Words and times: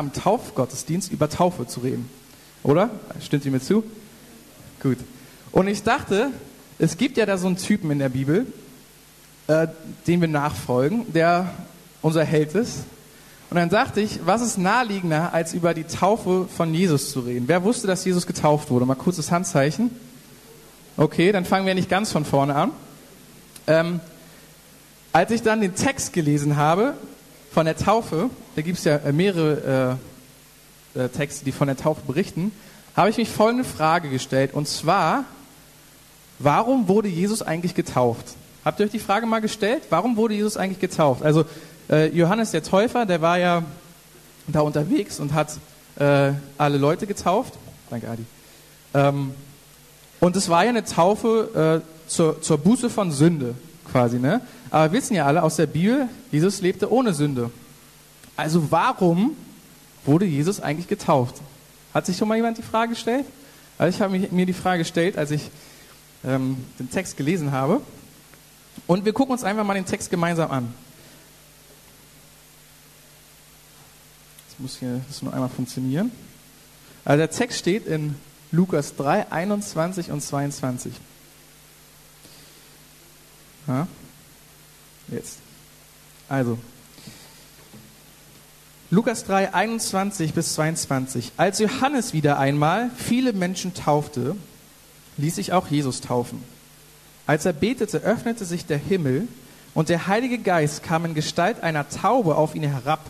am 0.00 0.12
Taufgottesdienst 0.12 1.12
über 1.12 1.28
Taufe 1.28 1.66
zu 1.66 1.80
reden. 1.80 2.08
Oder? 2.62 2.90
Stimmt 3.20 3.44
ihr 3.44 3.52
mir 3.52 3.60
zu? 3.60 3.84
Gut. 4.82 4.96
Und 5.52 5.68
ich 5.68 5.82
dachte, 5.82 6.30
es 6.78 6.96
gibt 6.96 7.18
ja 7.18 7.26
da 7.26 7.36
so 7.36 7.46
einen 7.46 7.56
Typen 7.56 7.90
in 7.90 7.98
der 7.98 8.08
Bibel, 8.08 8.46
äh, 9.46 9.68
dem 10.06 10.22
wir 10.22 10.28
nachfolgen, 10.28 11.12
der 11.12 11.52
unser 12.00 12.24
Held 12.24 12.54
ist. 12.54 12.84
Und 13.50 13.56
dann 13.56 13.68
dachte 13.68 14.00
ich, 14.00 14.20
was 14.24 14.40
ist 14.40 14.56
naheliegender, 14.56 15.34
als 15.34 15.52
über 15.52 15.74
die 15.74 15.84
Taufe 15.84 16.46
von 16.56 16.72
Jesus 16.72 17.10
zu 17.10 17.20
reden? 17.20 17.46
Wer 17.46 17.62
wusste, 17.62 17.86
dass 17.86 18.04
Jesus 18.04 18.26
getauft 18.26 18.70
wurde? 18.70 18.86
Mal 18.86 18.94
kurzes 18.94 19.30
Handzeichen. 19.30 19.90
Okay, 20.96 21.30
dann 21.30 21.44
fangen 21.44 21.66
wir 21.66 21.74
nicht 21.74 21.90
ganz 21.90 22.10
von 22.10 22.24
vorne 22.24 22.54
an. 22.54 22.70
Ähm, 23.66 24.00
als 25.12 25.30
ich 25.30 25.42
dann 25.42 25.60
den 25.60 25.74
Text 25.74 26.12
gelesen 26.14 26.56
habe 26.56 26.94
von 27.50 27.66
der 27.66 27.76
Taufe, 27.76 28.30
da 28.56 28.62
gibt 28.62 28.78
es 28.78 28.84
ja 28.84 28.96
äh, 28.96 29.12
mehrere 29.12 29.98
äh, 30.94 31.04
äh, 31.04 31.08
Texte, 31.08 31.44
die 31.44 31.52
von 31.52 31.66
der 31.66 31.76
Taufe 31.76 32.00
berichten, 32.06 32.52
habe 32.96 33.10
ich 33.10 33.16
mich 33.16 33.28
folgende 33.28 33.64
Frage 33.64 34.08
gestellt. 34.08 34.54
Und 34.54 34.68
zwar, 34.68 35.24
warum 36.38 36.88
wurde 36.88 37.08
Jesus 37.08 37.42
eigentlich 37.42 37.74
getauft? 37.74 38.34
Habt 38.64 38.78
ihr 38.80 38.86
euch 38.86 38.92
die 38.92 38.98
Frage 38.98 39.26
mal 39.26 39.40
gestellt? 39.40 39.84
Warum 39.90 40.16
wurde 40.16 40.34
Jesus 40.34 40.56
eigentlich 40.56 40.80
getauft? 40.80 41.22
Also 41.22 41.44
äh, 41.88 42.08
Johannes 42.08 42.50
der 42.50 42.62
Täufer, 42.62 43.06
der 43.06 43.20
war 43.20 43.38
ja 43.38 43.62
da 44.46 44.60
unterwegs 44.60 45.18
und 45.18 45.32
hat 45.32 45.56
äh, 45.96 46.32
alle 46.58 46.78
Leute 46.78 47.06
getauft. 47.06 47.54
Danke, 47.88 48.08
Adi. 48.08 48.24
Ähm, 48.94 49.32
und 50.20 50.36
es 50.36 50.48
war 50.48 50.64
ja 50.64 50.70
eine 50.70 50.84
Taufe 50.84 51.82
äh, 51.82 52.08
zur, 52.08 52.42
zur 52.42 52.58
Buße 52.58 52.90
von 52.90 53.10
Sünde 53.10 53.54
quasi. 53.90 54.18
Ne? 54.18 54.40
Aber 54.70 54.92
wir 54.92 54.98
wissen 54.98 55.14
ja 55.14 55.26
alle 55.26 55.42
aus 55.42 55.56
der 55.56 55.66
Bibel, 55.66 56.08
Jesus 56.30 56.60
lebte 56.60 56.90
ohne 56.92 57.12
Sünde. 57.12 57.50
Also 58.36 58.70
warum 58.70 59.36
wurde 60.04 60.24
Jesus 60.24 60.60
eigentlich 60.60 60.88
getauft? 60.88 61.40
Hat 61.92 62.06
sich 62.06 62.16
schon 62.16 62.28
mal 62.28 62.36
jemand 62.36 62.58
die 62.58 62.62
Frage 62.62 62.90
gestellt? 62.90 63.26
Also 63.78 63.96
ich 63.96 64.02
habe 64.02 64.18
mir 64.18 64.46
die 64.46 64.52
Frage 64.52 64.80
gestellt, 64.80 65.18
als 65.18 65.30
ich 65.30 65.50
ähm, 66.24 66.64
den 66.78 66.90
Text 66.90 67.16
gelesen 67.16 67.52
habe. 67.52 67.80
Und 68.86 69.04
wir 69.04 69.12
gucken 69.12 69.32
uns 69.32 69.42
einfach 69.42 69.64
mal 69.64 69.74
den 69.74 69.86
Text 69.86 70.10
gemeinsam 70.10 70.50
an. 70.50 70.72
Jetzt 74.48 74.60
muss 74.60 74.78
hier 74.78 75.00
das 75.08 75.22
nur 75.22 75.32
einmal 75.32 75.48
funktionieren. 75.48 76.12
Also 77.04 77.18
der 77.18 77.30
Text 77.30 77.58
steht 77.58 77.86
in 77.86 78.14
Lukas 78.52 78.94
3, 78.96 79.32
21 79.32 80.10
und 80.10 80.20
22. 80.20 80.92
Ja? 83.66 83.88
Jetzt. 85.10 85.38
Also, 86.28 86.58
Lukas 88.92 89.24
3, 89.24 89.54
21 89.54 90.34
bis 90.34 90.54
22. 90.54 91.32
Als 91.36 91.58
Johannes 91.58 92.12
wieder 92.12 92.38
einmal 92.38 92.90
viele 92.96 93.32
Menschen 93.32 93.72
taufte, 93.74 94.36
ließ 95.16 95.36
sich 95.36 95.52
auch 95.52 95.68
Jesus 95.68 96.00
taufen. 96.00 96.42
Als 97.26 97.44
er 97.44 97.52
betete, 97.52 97.98
öffnete 97.98 98.44
sich 98.44 98.66
der 98.66 98.78
Himmel 98.78 99.28
und 99.74 99.88
der 99.88 100.08
Heilige 100.08 100.38
Geist 100.38 100.82
kam 100.82 101.04
in 101.04 101.14
Gestalt 101.14 101.62
einer 101.62 101.88
Taube 101.88 102.34
auf 102.34 102.56
ihn 102.56 102.64
herab 102.64 103.08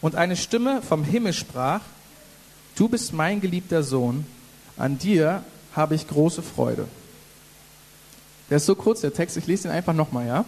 und 0.00 0.16
eine 0.16 0.36
Stimme 0.36 0.82
vom 0.82 1.04
Himmel 1.04 1.32
sprach, 1.32 1.82
Du 2.74 2.88
bist 2.88 3.12
mein 3.12 3.40
geliebter 3.40 3.82
Sohn, 3.82 4.24
an 4.76 4.98
dir 4.98 5.44
habe 5.76 5.94
ich 5.94 6.08
große 6.08 6.42
Freude. 6.42 6.88
Der 8.48 8.56
ist 8.56 8.66
so 8.66 8.74
kurz, 8.74 9.02
der 9.02 9.12
Text, 9.12 9.36
ich 9.36 9.46
lese 9.46 9.68
ihn 9.68 9.72
einfach 9.72 9.92
nochmal, 9.92 10.26
ja? 10.26 10.44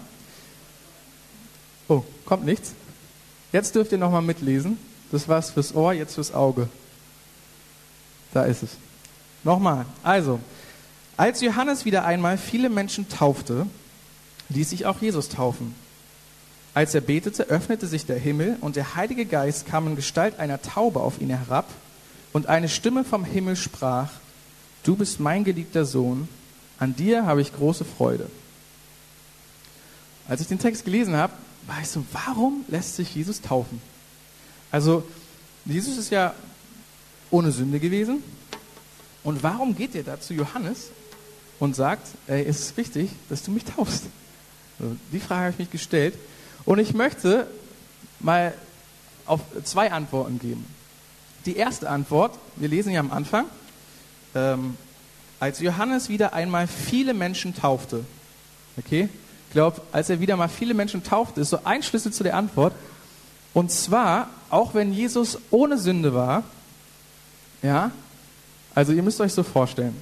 Oh, 1.92 2.04
kommt 2.24 2.46
nichts? 2.46 2.72
Jetzt 3.52 3.74
dürft 3.74 3.92
ihr 3.92 3.98
nochmal 3.98 4.22
mitlesen. 4.22 4.78
Das 5.10 5.28
war's 5.28 5.50
fürs 5.50 5.74
Ohr, 5.74 5.92
jetzt 5.92 6.14
fürs 6.14 6.32
Auge. 6.32 6.70
Da 8.32 8.44
ist 8.44 8.62
es. 8.62 8.70
Nochmal. 9.44 9.84
Also, 10.02 10.40
als 11.18 11.42
Johannes 11.42 11.84
wieder 11.84 12.06
einmal 12.06 12.38
viele 12.38 12.70
Menschen 12.70 13.10
taufte, 13.10 13.66
ließ 14.48 14.70
sich 14.70 14.86
auch 14.86 15.02
Jesus 15.02 15.28
taufen. 15.28 15.74
Als 16.72 16.94
er 16.94 17.02
betete, 17.02 17.42
öffnete 17.44 17.86
sich 17.86 18.06
der 18.06 18.18
Himmel 18.18 18.56
und 18.62 18.76
der 18.76 18.94
Heilige 18.96 19.26
Geist 19.26 19.66
kam 19.66 19.86
in 19.86 19.96
Gestalt 19.96 20.38
einer 20.38 20.62
Taube 20.62 21.00
auf 21.00 21.20
ihn 21.20 21.28
herab 21.28 21.68
und 22.32 22.46
eine 22.46 22.70
Stimme 22.70 23.04
vom 23.04 23.26
Himmel 23.26 23.56
sprach, 23.56 24.08
Du 24.82 24.96
bist 24.96 25.20
mein 25.20 25.44
geliebter 25.44 25.84
Sohn, 25.84 26.26
an 26.78 26.96
dir 26.96 27.26
habe 27.26 27.42
ich 27.42 27.54
große 27.54 27.84
Freude. 27.84 28.28
Als 30.26 30.40
ich 30.40 30.48
den 30.48 30.58
Text 30.58 30.86
gelesen 30.86 31.14
habe, 31.14 31.34
ich 31.80 31.88
so, 31.88 32.04
warum 32.12 32.64
lässt 32.68 32.96
sich 32.96 33.14
Jesus 33.14 33.40
taufen? 33.40 33.80
Also, 34.70 35.04
Jesus 35.64 35.96
ist 35.98 36.10
ja 36.10 36.34
ohne 37.30 37.52
Sünde 37.52 37.80
gewesen. 37.80 38.22
Und 39.24 39.42
warum 39.42 39.76
geht 39.76 39.94
er 39.94 40.02
da 40.02 40.20
zu 40.20 40.34
Johannes 40.34 40.90
und 41.60 41.76
sagt, 41.76 42.08
ey, 42.26 42.44
es 42.44 42.60
ist 42.60 42.76
wichtig, 42.76 43.10
dass 43.28 43.42
du 43.42 43.50
mich 43.52 43.64
taufst? 43.64 44.04
Die 45.12 45.20
Frage 45.20 45.42
habe 45.42 45.50
ich 45.52 45.58
mich 45.58 45.70
gestellt. 45.70 46.14
Und 46.64 46.78
ich 46.78 46.94
möchte 46.94 47.46
mal 48.18 48.54
auf 49.26 49.40
zwei 49.64 49.92
Antworten 49.92 50.38
geben. 50.38 50.66
Die 51.46 51.56
erste 51.56 51.88
Antwort, 51.88 52.38
wir 52.56 52.68
lesen 52.68 52.92
ja 52.92 53.00
am 53.00 53.10
Anfang, 53.10 53.46
ähm, 54.34 54.76
als 55.40 55.60
Johannes 55.60 56.08
wieder 56.08 56.34
einmal 56.34 56.66
viele 56.68 57.14
Menschen 57.14 57.54
taufte, 57.54 58.04
okay, 58.78 59.08
ich 59.52 59.54
glaube, 59.54 59.82
als 59.92 60.08
er 60.08 60.18
wieder 60.18 60.34
mal 60.34 60.48
viele 60.48 60.72
Menschen 60.72 61.04
taufte, 61.04 61.42
ist 61.42 61.50
so 61.50 61.58
ein 61.64 61.82
Schlüssel 61.82 62.10
zu 62.10 62.22
der 62.22 62.38
Antwort. 62.38 62.72
Und 63.52 63.70
zwar, 63.70 64.30
auch 64.48 64.72
wenn 64.72 64.94
Jesus 64.94 65.38
ohne 65.50 65.76
Sünde 65.76 66.14
war, 66.14 66.44
ja, 67.62 67.90
also 68.74 68.94
ihr 68.94 69.02
müsst 69.02 69.20
euch 69.20 69.34
so 69.34 69.42
vorstellen. 69.42 69.94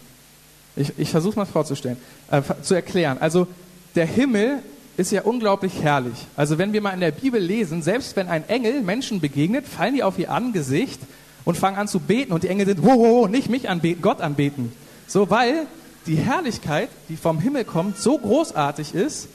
Ich, 0.77 0.93
ich 0.97 1.11
versuche 1.11 1.35
mal 1.35 1.47
vorzustellen, 1.47 1.97
äh, 2.31 2.43
zu 2.63 2.75
erklären. 2.75 3.19
Also 3.19 3.49
der 3.97 4.07
Himmel 4.07 4.61
ist 4.97 5.11
ja 5.11 5.23
unglaublich 5.23 5.83
herrlich. 5.83 6.29
Also 6.37 6.57
wenn 6.57 6.73
wir 6.73 6.81
mal 6.81 6.93
in 6.93 7.01
der 7.01 7.11
Bibel 7.11 7.43
lesen, 7.43 7.83
selbst 7.83 8.15
wenn 8.15 8.29
ein 8.29 8.49
Engel 8.49 8.83
Menschen 8.83 9.21
begegnet, 9.21 9.67
fallen 9.67 9.95
die 9.95 10.05
auf 10.05 10.17
ihr 10.17 10.31
Angesicht 10.31 11.01
und 11.45 11.57
fangen 11.57 11.77
an 11.77 11.89
zu 11.89 11.99
beten 11.99 12.33
und 12.33 12.45
die 12.45 12.49
Engel 12.49 12.67
sind, 12.67 12.85
wow, 12.85 12.97
wow 12.99 13.29
nicht 13.29 13.51
mich 13.51 13.69
anbeten, 13.69 14.01
Gott 14.01 14.21
anbeten. 14.21 14.73
So, 15.09 15.29
weil 15.29 15.67
die 16.07 16.15
Herrlichkeit, 16.15 16.89
die 17.09 17.17
vom 17.17 17.41
Himmel 17.41 17.65
kommt, 17.65 17.99
so 17.99 18.17
großartig 18.17 18.95
ist, 18.95 19.27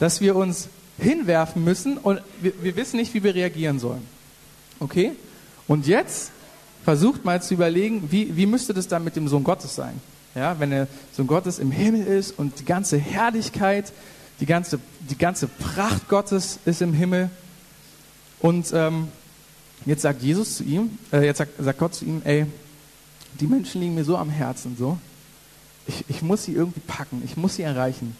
dass 0.00 0.20
wir 0.20 0.34
uns 0.34 0.68
hinwerfen 0.98 1.62
müssen 1.62 1.96
und 1.96 2.20
wir, 2.40 2.52
wir 2.62 2.74
wissen 2.74 2.96
nicht, 2.96 3.14
wie 3.14 3.22
wir 3.22 3.34
reagieren 3.34 3.78
sollen. 3.78 4.04
Okay? 4.80 5.12
Und 5.68 5.86
jetzt 5.86 6.32
versucht 6.84 7.24
mal 7.24 7.40
zu 7.40 7.54
überlegen, 7.54 8.10
wie, 8.10 8.36
wie 8.36 8.46
müsste 8.46 8.74
das 8.74 8.88
dann 8.88 9.04
mit 9.04 9.14
dem 9.14 9.28
Sohn 9.28 9.44
Gottes 9.44 9.76
sein? 9.76 10.00
Ja, 10.34 10.58
wenn 10.58 10.70
der 10.70 10.88
Sohn 11.12 11.26
Gottes 11.28 11.58
im 11.58 11.70
Himmel 11.70 12.06
ist 12.06 12.36
und 12.36 12.58
die 12.58 12.64
ganze 12.64 12.98
Herrlichkeit, 12.98 13.92
die 14.40 14.46
ganze, 14.46 14.80
die 15.08 15.18
ganze 15.18 15.46
Pracht 15.46 16.08
Gottes 16.08 16.58
ist 16.64 16.82
im 16.82 16.92
Himmel. 16.92 17.30
Und 18.40 18.72
ähm, 18.72 19.08
jetzt 19.86 20.02
sagt 20.02 20.22
Jesus 20.22 20.56
zu 20.56 20.64
ihm, 20.64 20.98
äh, 21.12 21.24
jetzt 21.24 21.38
sagt, 21.38 21.52
sagt 21.58 21.78
Gott 21.78 21.94
zu 21.94 22.04
ihm, 22.04 22.22
ey, 22.24 22.46
die 23.38 23.46
Menschen 23.46 23.80
liegen 23.80 23.94
mir 23.94 24.04
so 24.04 24.16
am 24.16 24.30
Herzen, 24.30 24.76
so 24.76 24.98
ich, 25.90 26.04
ich 26.08 26.22
muss 26.22 26.44
sie 26.44 26.52
irgendwie 26.52 26.80
packen, 26.80 27.22
ich 27.24 27.36
muss 27.36 27.56
sie 27.56 27.62
erreichen. 27.62 28.16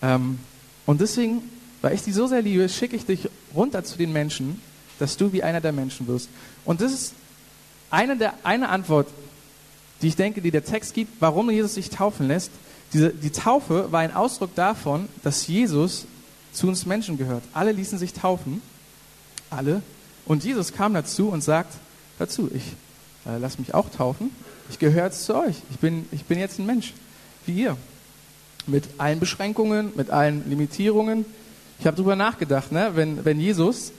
Ähm, 0.00 0.38
und 0.86 1.00
deswegen, 1.00 1.42
weil 1.80 1.94
ich 1.94 2.02
die 2.02 2.12
so 2.12 2.26
sehr 2.26 2.42
liebe, 2.42 2.68
schicke 2.68 2.96
ich 2.96 3.06
dich 3.06 3.28
runter 3.54 3.84
zu 3.84 3.96
den 3.96 4.12
Menschen, 4.12 4.60
dass 4.98 5.16
du 5.16 5.32
wie 5.32 5.42
einer 5.42 5.60
der 5.60 5.72
Menschen 5.72 6.06
wirst. 6.06 6.28
Und 6.64 6.80
das 6.80 6.92
ist 6.92 7.14
eine, 7.90 8.16
der, 8.16 8.34
eine 8.42 8.68
Antwort, 8.68 9.08
die 10.00 10.08
ich 10.08 10.16
denke, 10.16 10.40
die 10.40 10.50
der 10.50 10.64
Text 10.64 10.94
gibt, 10.94 11.20
warum 11.20 11.50
Jesus 11.50 11.74
sich 11.74 11.90
taufen 11.90 12.28
lässt. 12.28 12.50
Diese, 12.92 13.10
die 13.10 13.30
Taufe 13.30 13.90
war 13.90 14.00
ein 14.00 14.14
Ausdruck 14.14 14.54
davon, 14.54 15.08
dass 15.22 15.46
Jesus 15.46 16.06
zu 16.52 16.68
uns 16.68 16.86
Menschen 16.86 17.16
gehört. 17.16 17.44
Alle 17.52 17.72
ließen 17.72 17.98
sich 17.98 18.12
taufen. 18.12 18.60
Alle. 19.50 19.82
Und 20.26 20.44
Jesus 20.44 20.72
kam 20.72 20.94
dazu 20.94 21.28
und 21.28 21.42
sagt 21.42 21.74
dazu, 22.18 22.50
ich 22.52 22.62
äh, 23.26 23.38
lass 23.38 23.58
mich 23.58 23.74
auch 23.74 23.88
taufen. 23.90 24.30
Ich 24.70 24.78
gehöre 24.78 25.06
jetzt 25.06 25.24
zu 25.24 25.34
euch. 25.36 25.56
Ich 25.70 25.78
bin, 25.78 26.06
ich 26.12 26.24
bin 26.24 26.38
jetzt 26.38 26.58
ein 26.58 26.66
Mensch, 26.66 26.92
wie 27.46 27.54
ihr. 27.54 27.76
Mit 28.66 28.84
allen 28.98 29.18
Beschränkungen, 29.20 29.92
mit 29.96 30.10
allen 30.10 30.48
Limitierungen. 30.48 31.24
Ich 31.80 31.86
habe 31.86 31.96
darüber 31.96 32.16
nachgedacht, 32.16 32.70
ne? 32.70 32.92
wenn, 32.94 33.24
wenn 33.24 33.40
Jesus 33.40 33.92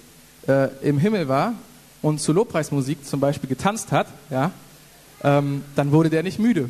äh, 0.48 0.70
im 0.82 0.98
Himmel 1.00 1.28
war 1.28 1.54
und 2.02 2.22
zu 2.22 2.32
Lobpreismusik 2.32 3.06
zum 3.06 3.20
Beispiel 3.20 3.50
getanzt 3.50 3.92
hat, 3.92 4.08
ja, 4.30 4.52
ähm, 5.24 5.64
dann 5.76 5.92
wurde 5.92 6.10
der 6.10 6.24
nicht 6.24 6.40
müde. 6.40 6.70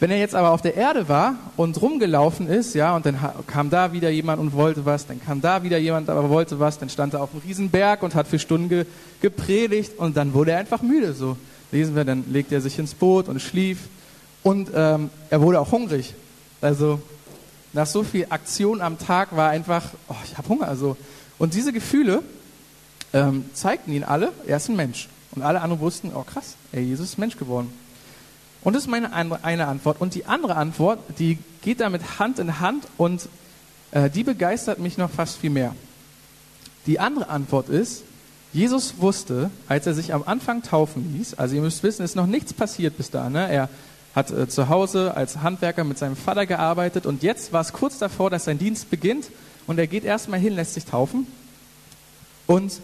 Wenn 0.00 0.12
er 0.12 0.18
jetzt 0.18 0.36
aber 0.36 0.50
auf 0.50 0.62
der 0.62 0.76
Erde 0.76 1.08
war 1.08 1.34
und 1.56 1.80
rumgelaufen 1.82 2.46
ist, 2.46 2.74
ja, 2.74 2.94
und 2.94 3.04
dann 3.04 3.18
kam 3.48 3.68
da 3.68 3.92
wieder 3.92 4.10
jemand 4.10 4.40
und 4.40 4.52
wollte 4.52 4.84
was, 4.84 5.06
dann 5.06 5.20
kam 5.20 5.40
da 5.40 5.64
wieder 5.64 5.78
jemand, 5.78 6.08
aber 6.08 6.28
wollte 6.30 6.60
was, 6.60 6.78
dann 6.78 6.88
stand 6.88 7.14
er 7.14 7.22
auf 7.22 7.32
einem 7.32 7.42
Riesenberg 7.44 8.04
und 8.04 8.14
hat 8.14 8.28
für 8.28 8.38
Stunden 8.38 8.68
ge 8.68 8.86
gepredigt 9.20 9.98
und 9.98 10.16
dann 10.16 10.34
wurde 10.34 10.52
er 10.52 10.58
einfach 10.58 10.82
müde. 10.82 11.14
So, 11.14 11.36
lesen 11.72 11.96
wir, 11.96 12.04
dann 12.04 12.24
legte 12.30 12.54
er 12.54 12.60
sich 12.60 12.78
ins 12.78 12.94
Boot 12.94 13.28
und 13.28 13.42
schlief. 13.42 13.88
Und 14.44 14.70
ähm, 14.72 15.10
er 15.30 15.40
wurde 15.40 15.58
auch 15.58 15.72
hungrig. 15.72 16.14
Also 16.60 17.00
nach 17.72 17.86
so 17.86 18.02
viel 18.02 18.26
Aktion 18.30 18.80
am 18.80 18.98
Tag 18.98 19.36
war 19.36 19.50
einfach, 19.50 19.84
oh, 20.08 20.14
ich 20.24 20.36
habe 20.36 20.48
Hunger. 20.48 20.68
Also. 20.68 20.96
Und 21.38 21.54
diese 21.54 21.72
Gefühle 21.72 22.22
ähm, 23.12 23.44
zeigten 23.54 23.92
ihn 23.92 24.04
alle, 24.04 24.32
er 24.46 24.56
ist 24.56 24.68
ein 24.68 24.76
Mensch. 24.76 25.08
Und 25.32 25.42
alle 25.42 25.60
anderen 25.60 25.80
wussten, 25.80 26.12
oh 26.14 26.22
krass, 26.22 26.56
ey, 26.72 26.82
Jesus 26.82 27.10
ist 27.10 27.18
Mensch 27.18 27.36
geworden. 27.36 27.72
Und 28.62 28.74
das 28.74 28.84
ist 28.84 28.88
meine 28.88 29.12
eine 29.12 29.66
Antwort. 29.66 30.00
Und 30.00 30.14
die 30.14 30.26
andere 30.26 30.56
Antwort, 30.56 30.98
die 31.18 31.38
geht 31.62 31.80
damit 31.80 32.18
Hand 32.18 32.38
in 32.38 32.60
Hand 32.60 32.86
und 32.96 33.28
äh, 33.92 34.10
die 34.10 34.24
begeistert 34.24 34.78
mich 34.78 34.98
noch 34.98 35.10
fast 35.10 35.38
viel 35.38 35.50
mehr. 35.50 35.74
Die 36.86 36.98
andere 36.98 37.28
Antwort 37.28 37.68
ist, 37.68 38.02
Jesus 38.52 38.94
wusste, 38.98 39.50
als 39.68 39.86
er 39.86 39.94
sich 39.94 40.14
am 40.14 40.22
Anfang 40.24 40.62
taufen 40.62 41.14
ließ, 41.16 41.34
also 41.34 41.54
ihr 41.54 41.60
müsst 41.60 41.82
wissen, 41.82 42.02
ist 42.02 42.16
noch 42.16 42.26
nichts 42.26 42.52
passiert 42.52 42.96
bis 42.96 43.10
da. 43.10 43.28
Ne? 43.28 43.50
Er 43.50 43.68
hat 44.18 44.32
äh, 44.32 44.48
zu 44.48 44.68
Hause 44.68 45.16
als 45.16 45.38
Handwerker 45.38 45.84
mit 45.84 45.96
seinem 45.96 46.16
Vater 46.16 46.44
gearbeitet 46.44 47.06
und 47.06 47.22
jetzt 47.22 47.52
war 47.52 47.60
es 47.60 47.72
kurz 47.72 47.98
davor, 47.98 48.30
dass 48.30 48.44
sein 48.46 48.58
Dienst 48.58 48.90
beginnt 48.90 49.30
und 49.68 49.78
er 49.78 49.86
geht 49.86 50.02
erstmal 50.02 50.40
hin, 50.40 50.54
lässt 50.54 50.74
sich 50.74 50.84
taufen. 50.84 51.26
Und 52.48 52.80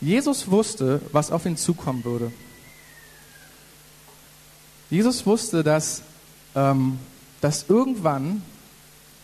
Jesus 0.00 0.48
wusste, 0.48 1.00
was 1.10 1.32
auf 1.32 1.44
ihn 1.44 1.56
zukommen 1.56 2.04
würde. 2.04 2.30
Jesus 4.90 5.26
wusste, 5.26 5.64
dass, 5.64 6.02
ähm, 6.54 7.00
dass 7.40 7.64
irgendwann 7.68 8.42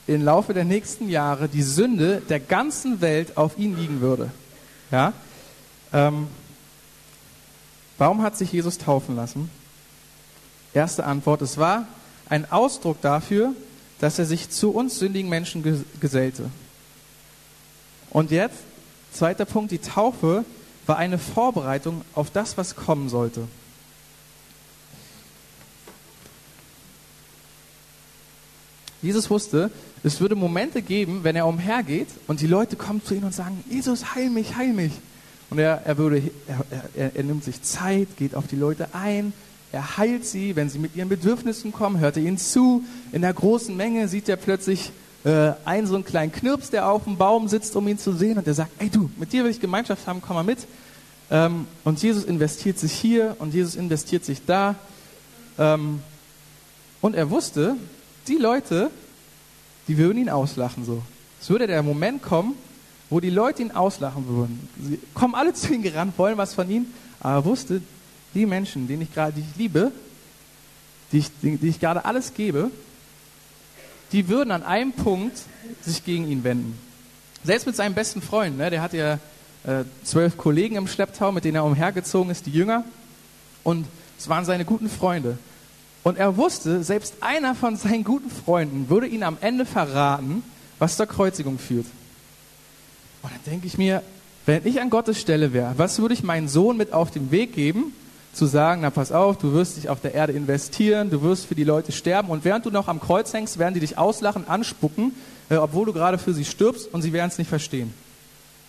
im 0.08 0.24
Laufe 0.24 0.52
der 0.52 0.64
nächsten 0.64 1.10
Jahre 1.10 1.48
die 1.48 1.62
Sünde 1.62 2.22
der 2.28 2.40
ganzen 2.40 3.00
Welt 3.00 3.36
auf 3.36 3.56
ihn 3.56 3.76
liegen 3.76 4.00
würde. 4.00 4.32
Ja? 4.90 5.12
Ähm, 5.92 6.26
warum 7.98 8.22
hat 8.22 8.36
sich 8.36 8.50
Jesus 8.50 8.78
taufen 8.78 9.14
lassen? 9.14 9.48
Erste 10.74 11.04
Antwort, 11.04 11.42
es 11.42 11.58
war 11.58 11.86
ein 12.28 12.50
Ausdruck 12.50 13.00
dafür, 13.02 13.54
dass 14.00 14.18
er 14.18 14.24
sich 14.24 14.50
zu 14.50 14.70
uns 14.70 14.98
sündigen 14.98 15.28
Menschen 15.28 15.84
gesellte. 16.00 16.50
Und 18.10 18.30
jetzt, 18.30 18.56
zweiter 19.12 19.44
Punkt, 19.44 19.70
die 19.70 19.78
Taufe 19.78 20.44
war 20.86 20.96
eine 20.96 21.18
Vorbereitung 21.18 22.02
auf 22.14 22.30
das, 22.30 22.56
was 22.56 22.74
kommen 22.74 23.08
sollte. 23.08 23.46
Jesus 29.02 29.28
wusste, 29.30 29.70
es 30.04 30.20
würde 30.20 30.36
Momente 30.36 30.80
geben, 30.80 31.24
wenn 31.24 31.36
er 31.36 31.46
umhergeht 31.46 32.08
und 32.28 32.40
die 32.40 32.46
Leute 32.46 32.76
kommen 32.76 33.04
zu 33.04 33.14
ihm 33.14 33.24
und 33.24 33.34
sagen, 33.34 33.62
Jesus, 33.68 34.14
heil 34.14 34.30
mich, 34.30 34.56
heil 34.56 34.72
mich. 34.72 34.92
Und 35.50 35.58
er, 35.58 35.82
er, 35.84 35.98
würde, 35.98 36.22
er, 36.46 36.64
er, 36.96 37.16
er 37.16 37.22
nimmt 37.24 37.44
sich 37.44 37.62
Zeit, 37.62 38.16
geht 38.16 38.34
auf 38.34 38.46
die 38.46 38.56
Leute 38.56 38.88
ein, 38.94 39.32
er 39.72 39.96
heilt 39.96 40.26
sie, 40.26 40.54
wenn 40.54 40.68
sie 40.68 40.78
mit 40.78 40.94
ihren 40.94 41.08
Bedürfnissen 41.08 41.72
kommen, 41.72 41.98
hört 41.98 42.18
er 42.18 42.22
ihnen 42.22 42.36
zu. 42.36 42.84
In 43.10 43.22
der 43.22 43.32
großen 43.32 43.74
Menge 43.74 44.06
sieht 44.06 44.28
er 44.28 44.36
plötzlich 44.36 44.92
äh, 45.24 45.52
einen 45.64 45.86
so 45.86 45.94
einen 45.94 46.04
kleinen 46.04 46.30
Knirps, 46.30 46.68
der 46.68 46.88
auf 46.88 47.04
dem 47.04 47.16
Baum 47.16 47.48
sitzt, 47.48 47.74
um 47.74 47.88
ihn 47.88 47.98
zu 47.98 48.12
sehen. 48.12 48.36
Und 48.36 48.46
er 48.46 48.52
sagt, 48.52 48.70
ey 48.78 48.90
du, 48.90 49.10
mit 49.16 49.32
dir 49.32 49.44
will 49.44 49.50
ich 49.50 49.60
Gemeinschaft 49.60 50.06
haben, 50.06 50.20
komm 50.20 50.36
mal 50.36 50.42
mit. 50.44 50.58
Ähm, 51.30 51.66
und 51.84 52.02
Jesus 52.02 52.24
investiert 52.24 52.78
sich 52.78 52.92
hier 52.92 53.34
und 53.38 53.54
Jesus 53.54 53.74
investiert 53.74 54.26
sich 54.26 54.44
da. 54.44 54.74
Ähm, 55.58 56.00
und 57.00 57.14
er 57.14 57.30
wusste, 57.30 57.76
die 58.28 58.36
Leute, 58.36 58.90
die 59.88 59.96
würden 59.96 60.18
ihn 60.18 60.28
auslachen 60.28 60.84
so. 60.84 61.02
Es 61.40 61.48
würde 61.48 61.66
der 61.66 61.82
Moment 61.82 62.22
kommen, 62.22 62.54
wo 63.08 63.20
die 63.20 63.30
Leute 63.30 63.62
ihn 63.62 63.72
auslachen 63.72 64.28
würden. 64.28 64.68
Sie 64.80 64.98
kommen 65.14 65.34
alle 65.34 65.54
zu 65.54 65.72
ihm 65.72 65.82
gerannt, 65.82 66.18
wollen 66.18 66.36
was 66.36 66.52
von 66.52 66.70
ihm, 66.70 66.86
aber 67.20 67.36
er 67.36 67.44
wusste, 67.46 67.80
die 68.34 68.46
Menschen, 68.46 68.88
denen 68.88 69.02
ich 69.02 69.12
gerade, 69.12 69.32
die 69.32 69.40
ich 69.40 69.56
liebe, 69.56 69.92
die 71.12 71.18
ich, 71.18 71.30
die, 71.42 71.58
ich 71.68 71.80
gerade 71.80 72.04
alles 72.04 72.34
gebe, 72.34 72.70
die 74.12 74.28
würden 74.28 74.50
an 74.50 74.62
einem 74.62 74.92
Punkt 74.92 75.38
sich 75.82 76.04
gegen 76.04 76.28
ihn 76.28 76.44
wenden. 76.44 76.78
Selbst 77.44 77.66
mit 77.66 77.76
seinem 77.76 77.94
besten 77.94 78.22
Freund, 78.22 78.56
ne, 78.56 78.70
der 78.70 78.82
hat 78.82 78.92
ja 78.92 79.14
äh, 79.64 79.84
zwölf 80.04 80.36
Kollegen 80.36 80.76
im 80.76 80.86
Schlepptau, 80.86 81.32
mit 81.32 81.44
denen 81.44 81.56
er 81.56 81.64
umhergezogen 81.64 82.30
ist, 82.30 82.46
die 82.46 82.52
Jünger. 82.52 82.84
Und 83.64 83.86
es 84.18 84.28
waren 84.28 84.44
seine 84.44 84.64
guten 84.64 84.88
Freunde. 84.88 85.38
Und 86.02 86.18
er 86.18 86.36
wusste, 86.36 86.82
selbst 86.82 87.14
einer 87.20 87.54
von 87.54 87.76
seinen 87.76 88.04
guten 88.04 88.30
Freunden 88.30 88.88
würde 88.88 89.06
ihn 89.06 89.22
am 89.22 89.38
Ende 89.40 89.64
verraten, 89.64 90.42
was 90.78 90.96
zur 90.96 91.06
Kreuzigung 91.06 91.58
führt. 91.58 91.86
Und 93.22 93.32
dann 93.32 93.40
denke 93.46 93.66
ich 93.66 93.78
mir, 93.78 94.02
wenn 94.46 94.66
ich 94.66 94.80
an 94.80 94.90
Gottes 94.90 95.20
Stelle 95.20 95.52
wäre, 95.52 95.74
was 95.76 96.00
würde 96.00 96.14
ich 96.14 96.24
meinen 96.24 96.48
Sohn 96.48 96.76
mit 96.76 96.92
auf 96.92 97.12
den 97.12 97.30
Weg 97.30 97.54
geben, 97.54 97.94
zu 98.32 98.46
sagen, 98.46 98.82
na 98.82 98.90
pass 98.90 99.12
auf, 99.12 99.38
du 99.38 99.52
wirst 99.52 99.76
dich 99.76 99.88
auf 99.88 100.00
der 100.00 100.14
Erde 100.14 100.32
investieren, 100.32 101.10
du 101.10 101.22
wirst 101.22 101.46
für 101.46 101.54
die 101.54 101.64
Leute 101.64 101.92
sterben 101.92 102.28
und 102.28 102.44
während 102.44 102.64
du 102.64 102.70
noch 102.70 102.88
am 102.88 103.00
Kreuz 103.00 103.32
hängst, 103.32 103.58
werden 103.58 103.74
die 103.74 103.80
dich 103.80 103.98
auslachen, 103.98 104.48
anspucken, 104.48 105.12
äh, 105.50 105.56
obwohl 105.56 105.86
du 105.86 105.92
gerade 105.92 106.18
für 106.18 106.32
sie 106.32 106.44
stirbst 106.44 106.92
und 106.92 107.02
sie 107.02 107.12
werden 107.12 107.28
es 107.28 107.38
nicht 107.38 107.48
verstehen. 107.48 107.92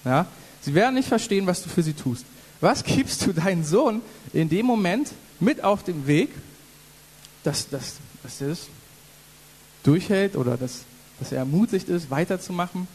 Ja? 0.04 0.26
Sie 0.62 0.74
werden 0.74 0.96
nicht 0.96 1.08
verstehen, 1.08 1.48
was 1.48 1.64
du 1.64 1.70
für 1.70 1.84
sie 1.84 1.94
tust. 1.94 2.26
Was 2.60 2.84
gibst 2.84 3.26
du 3.26 3.34
deinen 3.34 3.64
Sohn 3.64 4.02
in 4.34 4.50
dem 4.50 4.66
Moment 4.66 5.12
mit 5.40 5.64
auf 5.64 5.84
dem 5.84 6.08
Weg, 6.08 6.30
dass, 7.44 7.70
dass, 7.70 7.96
dass 8.24 8.42
er 8.42 8.50
das 8.50 8.68
durchhält 9.84 10.36
oder 10.36 10.58
dass, 10.58 10.82
dass 11.20 11.32
er 11.32 11.40
ermutigt 11.40 11.90
ist, 11.90 12.10
weiterzumachen. 12.10 12.88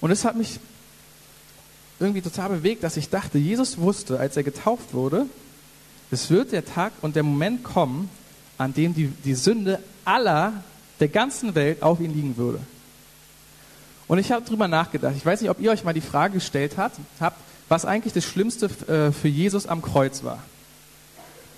Und 0.00 0.10
es 0.10 0.24
hat 0.24 0.36
mich 0.36 0.58
irgendwie 2.00 2.22
total 2.22 2.50
bewegt, 2.50 2.84
dass 2.84 2.96
ich 2.96 3.10
dachte, 3.10 3.38
Jesus 3.38 3.78
wusste, 3.78 4.18
als 4.20 4.36
er 4.36 4.42
getauft 4.42 4.94
wurde, 4.94 5.26
es 6.10 6.30
wird 6.30 6.52
der 6.52 6.64
Tag 6.64 6.92
und 7.02 7.16
der 7.16 7.22
Moment 7.22 7.64
kommen, 7.64 8.08
an 8.56 8.72
dem 8.72 8.94
die, 8.94 9.08
die 9.08 9.34
Sünde 9.34 9.78
aller 10.04 10.52
der 11.00 11.08
ganzen 11.08 11.54
Welt 11.54 11.82
auf 11.82 12.00
ihn 12.00 12.14
liegen 12.14 12.36
würde. 12.36 12.60
Und 14.06 14.18
ich 14.18 14.32
habe 14.32 14.44
darüber 14.44 14.68
nachgedacht. 14.68 15.14
Ich 15.16 15.26
weiß 15.26 15.42
nicht, 15.42 15.50
ob 15.50 15.60
ihr 15.60 15.70
euch 15.70 15.84
mal 15.84 15.92
die 15.92 16.00
Frage 16.00 16.34
gestellt 16.34 16.78
habt, 16.78 16.98
habt 17.20 17.38
was 17.68 17.84
eigentlich 17.84 18.14
das 18.14 18.24
Schlimmste 18.24 18.66
äh, 18.88 19.12
für 19.12 19.28
Jesus 19.28 19.66
am 19.66 19.82
Kreuz 19.82 20.24
war. 20.24 20.42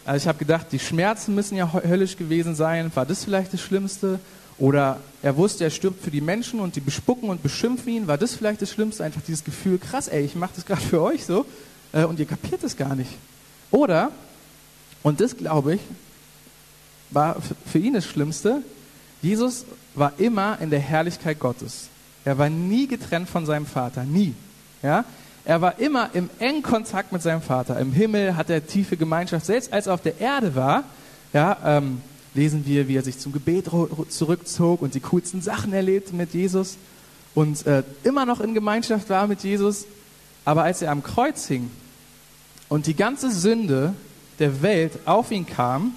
Also 0.04 0.24
ich 0.24 0.28
habe 0.28 0.38
gedacht, 0.38 0.66
die 0.72 0.80
Schmerzen 0.80 1.36
müssen 1.36 1.56
ja 1.56 1.72
höllisch 1.72 2.16
gewesen 2.16 2.56
sein. 2.56 2.90
War 2.94 3.06
das 3.06 3.24
vielleicht 3.24 3.52
das 3.52 3.60
Schlimmste? 3.60 4.18
Oder 4.60 5.00
er 5.22 5.36
wusste, 5.36 5.64
er 5.64 5.70
stirbt 5.70 6.04
für 6.04 6.10
die 6.10 6.20
Menschen 6.20 6.60
und 6.60 6.76
die 6.76 6.80
bespucken 6.80 7.30
und 7.30 7.42
beschimpfen 7.42 7.92
ihn. 7.92 8.06
War 8.06 8.18
das 8.18 8.34
vielleicht 8.34 8.60
das 8.60 8.70
Schlimmste? 8.70 9.02
Einfach 9.02 9.22
dieses 9.26 9.42
Gefühl, 9.42 9.78
krass, 9.78 10.06
ey, 10.06 10.22
ich 10.22 10.36
mache 10.36 10.52
das 10.54 10.66
gerade 10.66 10.82
für 10.82 11.00
euch 11.00 11.24
so 11.24 11.46
äh, 11.92 12.04
und 12.04 12.20
ihr 12.20 12.26
kapiert 12.26 12.62
es 12.62 12.76
gar 12.76 12.94
nicht. 12.94 13.10
Oder, 13.70 14.12
und 15.02 15.20
das 15.20 15.36
glaube 15.36 15.74
ich, 15.74 15.80
war 17.10 17.36
für 17.66 17.78
ihn 17.78 17.94
das 17.94 18.04
Schlimmste, 18.04 18.62
Jesus 19.22 19.64
war 19.94 20.12
immer 20.18 20.58
in 20.60 20.70
der 20.70 20.78
Herrlichkeit 20.78 21.40
Gottes. 21.40 21.88
Er 22.24 22.36
war 22.36 22.50
nie 22.50 22.86
getrennt 22.86 23.28
von 23.28 23.46
seinem 23.46 23.66
Vater, 23.66 24.04
nie. 24.04 24.34
Ja? 24.82 25.04
Er 25.44 25.62
war 25.62 25.78
immer 25.78 26.10
im 26.12 26.28
engen 26.38 26.62
Kontakt 26.62 27.12
mit 27.12 27.22
seinem 27.22 27.40
Vater. 27.40 27.78
Im 27.80 27.92
Himmel 27.92 28.36
hat 28.36 28.50
er 28.50 28.66
tiefe 28.66 28.98
Gemeinschaft. 28.98 29.46
Selbst 29.46 29.72
als 29.72 29.86
er 29.86 29.94
auf 29.94 30.02
der 30.02 30.20
Erde 30.20 30.54
war, 30.54 30.84
ja, 31.32 31.56
ähm, 31.64 32.02
lesen 32.34 32.64
wir, 32.66 32.88
wie 32.88 32.96
er 32.96 33.02
sich 33.02 33.18
zum 33.18 33.32
Gebet 33.32 33.66
zurückzog 34.08 34.82
und 34.82 34.94
die 34.94 35.00
coolsten 35.00 35.42
Sachen 35.42 35.72
erlebte 35.72 36.14
mit 36.14 36.32
Jesus 36.34 36.76
und 37.34 37.66
äh, 37.66 37.82
immer 38.04 38.26
noch 38.26 38.40
in 38.40 38.54
Gemeinschaft 38.54 39.08
war 39.10 39.26
mit 39.26 39.42
Jesus. 39.42 39.86
Aber 40.44 40.64
als 40.64 40.82
er 40.82 40.90
am 40.90 41.02
Kreuz 41.02 41.46
hing 41.46 41.70
und 42.68 42.86
die 42.86 42.94
ganze 42.94 43.30
Sünde 43.30 43.94
der 44.38 44.62
Welt 44.62 44.92
auf 45.04 45.30
ihn 45.30 45.46
kam, 45.46 45.94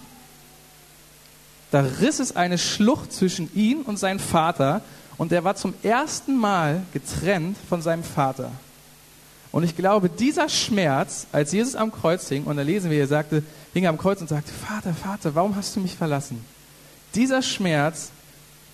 da 1.71 1.81
riss 2.01 2.19
es 2.19 2.35
eine 2.35 2.57
Schlucht 2.57 3.13
zwischen 3.13 3.49
ihn 3.55 3.81
und 3.81 3.97
seinem 3.97 4.19
Vater 4.19 4.81
und 5.17 5.31
er 5.31 5.43
war 5.43 5.55
zum 5.55 5.73
ersten 5.81 6.35
Mal 6.37 6.83
getrennt 6.93 7.57
von 7.69 7.81
seinem 7.81 8.03
Vater. 8.03 8.51
Und 9.51 9.63
ich 9.63 9.75
glaube, 9.75 10.09
dieser 10.09 10.49
Schmerz, 10.49 11.27
als 11.31 11.51
Jesus 11.51 11.75
am 11.75 11.91
Kreuz 11.91 12.27
hing, 12.27 12.45
und 12.45 12.57
da 12.57 12.63
lesen 12.63 12.89
wir, 12.89 12.99
er 12.99 13.07
sagte, 13.07 13.43
hing 13.74 13.88
am 13.88 13.98
Kreuz 13.98 14.22
und 14.22 14.27
sagte, 14.27 14.51
Vater, 14.51 14.94
Vater, 14.94 15.36
warum 15.36 15.56
hast 15.56 15.75
du 15.75 15.80
mich 15.80 15.96
verlassen? 15.96 16.44
Dieser 17.15 17.42
Schmerz 17.42 18.12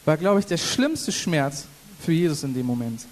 war, 0.05 0.17
glaube 0.17 0.39
ich, 0.39 0.45
der 0.45 0.57
schlimmste 0.57 1.11
Schmerz 1.11 1.65
für 1.99 2.11
Jesus 2.11 2.43
in 2.43 2.53
dem 2.53 2.65
Moment. 2.65 3.05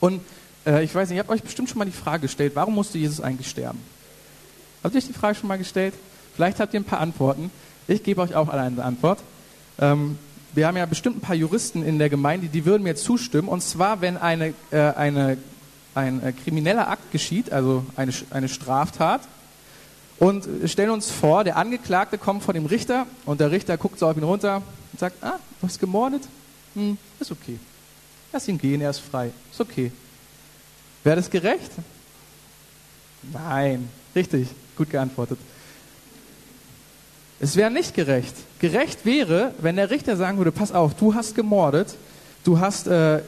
Und 0.00 0.20
äh, 0.66 0.84
ich 0.84 0.94
weiß 0.94 1.08
nicht, 1.08 1.16
ich 1.16 1.24
habe 1.24 1.32
euch 1.32 1.42
bestimmt 1.42 1.68
schon 1.68 1.78
mal 1.78 1.84
die 1.84 1.92
Frage 1.92 2.22
gestellt, 2.22 2.52
warum 2.54 2.74
musste 2.74 2.98
Jesus 2.98 3.20
eigentlich 3.20 3.48
sterben? 3.48 3.78
Habt 4.82 4.94
ihr 4.94 4.98
euch 4.98 5.06
die 5.06 5.12
Frage 5.12 5.36
schon 5.36 5.48
mal 5.48 5.58
gestellt? 5.58 5.94
Vielleicht 6.34 6.60
habt 6.60 6.74
ihr 6.74 6.80
ein 6.80 6.84
paar 6.84 7.00
Antworten. 7.00 7.50
Ich 7.86 8.02
gebe 8.02 8.20
euch 8.20 8.34
auch 8.34 8.48
eine 8.48 8.82
Antwort. 8.82 9.20
Ähm, 9.78 10.18
wir 10.52 10.66
haben 10.66 10.76
ja 10.76 10.86
bestimmt 10.86 11.16
ein 11.16 11.20
paar 11.20 11.36
Juristen 11.36 11.84
in 11.84 11.98
der 11.98 12.08
Gemeinde, 12.08 12.48
die 12.48 12.64
würden 12.64 12.82
mir 12.82 12.96
zustimmen. 12.96 13.48
Und 13.48 13.62
zwar, 13.62 14.00
wenn 14.00 14.16
eine, 14.16 14.54
äh, 14.70 14.78
eine 14.78 15.38
ein 15.94 16.22
äh, 16.22 16.32
krimineller 16.32 16.88
Akt 16.88 17.12
geschieht, 17.12 17.52
also 17.52 17.84
eine, 17.96 18.12
eine 18.30 18.48
Straftat. 18.48 19.22
Und 20.18 20.46
stellen 20.66 20.90
uns 20.90 21.10
vor, 21.10 21.44
der 21.44 21.56
Angeklagte 21.56 22.18
kommt 22.18 22.42
vor 22.42 22.54
dem 22.54 22.66
Richter 22.66 23.06
und 23.26 23.40
der 23.40 23.50
Richter 23.50 23.76
guckt 23.76 23.98
so 23.98 24.08
auf 24.08 24.16
ihn 24.16 24.22
runter 24.22 24.62
und 24.92 24.98
sagt, 24.98 25.22
ah, 25.22 25.38
du 25.60 25.66
hast 25.66 25.80
gemordet? 25.80 26.22
Hm, 26.74 26.96
ist 27.18 27.32
okay. 27.32 27.58
Lass 28.32 28.48
ihn 28.48 28.58
gehen, 28.58 28.80
er 28.80 28.90
ist 28.90 29.00
frei. 29.00 29.30
Ist 29.50 29.60
okay. 29.60 29.90
Wäre 31.02 31.16
das 31.16 31.30
gerecht? 31.30 31.70
Nein, 33.32 33.88
richtig, 34.14 34.48
gut 34.76 34.90
geantwortet. 34.90 35.38
Es 37.40 37.56
wäre 37.56 37.70
nicht 37.70 37.94
gerecht. 37.94 38.34
Gerecht 38.58 39.04
wäre, 39.04 39.52
wenn 39.58 39.76
der 39.76 39.90
Richter 39.90 40.16
sagen 40.16 40.38
würde, 40.38 40.52
pass 40.52 40.72
auf, 40.72 40.94
du 40.94 41.14
hast 41.14 41.34
gemordet, 41.34 41.96
du 42.44 42.58
hast 42.58 42.86
äh, 42.86 43.20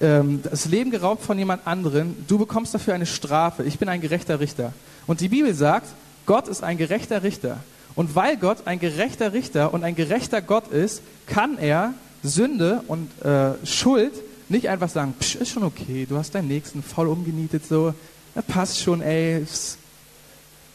ähm, 0.00 0.42
das 0.42 0.66
Leben 0.66 0.90
geraubt 0.90 1.24
von 1.24 1.38
jemand 1.38 1.66
anderen, 1.66 2.24
du 2.28 2.38
bekommst 2.38 2.74
dafür 2.74 2.94
eine 2.94 3.06
Strafe. 3.06 3.64
Ich 3.64 3.78
bin 3.78 3.88
ein 3.88 4.00
gerechter 4.00 4.38
Richter. 4.40 4.72
Und 5.06 5.20
die 5.20 5.28
Bibel 5.28 5.54
sagt, 5.54 5.88
Gott 6.28 6.46
ist 6.46 6.62
ein 6.62 6.76
gerechter 6.76 7.22
Richter. 7.22 7.56
Und 7.94 8.14
weil 8.14 8.36
Gott 8.36 8.66
ein 8.66 8.78
gerechter 8.78 9.32
Richter 9.32 9.72
und 9.72 9.82
ein 9.82 9.96
gerechter 9.96 10.42
Gott 10.42 10.68
ist, 10.68 11.00
kann 11.26 11.56
er 11.56 11.94
Sünde 12.22 12.82
und 12.86 13.08
äh, 13.24 13.54
Schuld 13.66 14.12
nicht 14.50 14.68
einfach 14.68 14.90
sagen, 14.90 15.14
Psch, 15.18 15.36
ist 15.36 15.48
schon 15.48 15.62
okay, 15.62 16.06
du 16.06 16.18
hast 16.18 16.34
deinen 16.34 16.48
Nächsten 16.48 16.82
voll 16.82 17.08
umgenietet, 17.08 17.66
so, 17.66 17.94
das 18.34 18.44
passt 18.44 18.78
schon, 18.78 19.00
ey, 19.00 19.46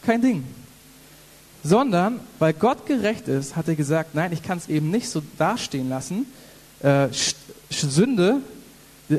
kein 0.04 0.24
Ding. 0.24 0.44
Sondern, 1.64 2.20
weil 2.40 2.54
Gott 2.54 2.88
gerecht 2.88 3.28
ist, 3.28 3.56
hat 3.56 3.68
er 3.68 3.76
gesagt, 3.76 4.16
nein, 4.16 4.34
ich 4.34 4.42
kann 4.42 4.58
es 4.58 4.68
eben 4.68 4.90
nicht 4.90 5.08
so 5.08 5.22
dastehen 5.38 5.88
lassen. 5.88 6.26
Äh, 6.82 7.10
Sünde, 7.70 8.38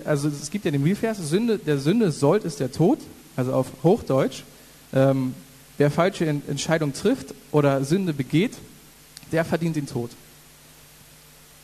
also 0.04 0.28
es 0.28 0.50
gibt 0.50 0.64
ja 0.64 0.72
den 0.72 0.82
Bibelvers, 0.82 1.18
Sünde, 1.18 1.58
der 1.58 1.78
Sünde 1.78 2.10
sollt 2.10 2.44
ist 2.44 2.58
der 2.58 2.72
Tod, 2.72 2.98
also 3.36 3.52
auf 3.52 3.68
Hochdeutsch. 3.84 4.42
Ähm, 4.92 5.34
wer 5.78 5.90
falsche 5.90 6.26
Entscheidung 6.26 6.92
trifft 6.92 7.34
oder 7.52 7.84
Sünde 7.84 8.12
begeht, 8.12 8.52
der 9.32 9.44
verdient 9.44 9.76
den 9.76 9.86
Tod. 9.86 10.10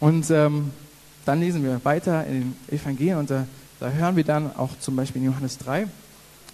Und 0.01 0.31
ähm, 0.31 0.71
dann 1.25 1.41
lesen 1.41 1.63
wir 1.63 1.81
weiter 1.85 2.27
in 2.27 2.41
den 2.41 2.57
Evangelien 2.71 3.19
und 3.19 3.31
da, 3.31 3.47
da 3.79 3.91
hören 3.91 4.17
wir 4.17 4.25
dann 4.25 4.57
auch 4.57 4.71
zum 4.81 4.97
Beispiel 4.97 5.23
in 5.23 5.29
Johannes 5.29 5.59
3, 5.59 5.87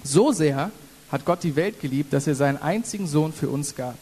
so 0.02 0.32
sehr 0.32 0.70
hat 1.10 1.24
Gott 1.24 1.42
die 1.42 1.54
Welt 1.56 1.80
geliebt, 1.80 2.12
dass 2.12 2.26
er 2.26 2.34
seinen 2.34 2.60
einzigen 2.60 3.06
Sohn 3.06 3.32
für 3.32 3.48
uns 3.48 3.74
gab. 3.74 3.96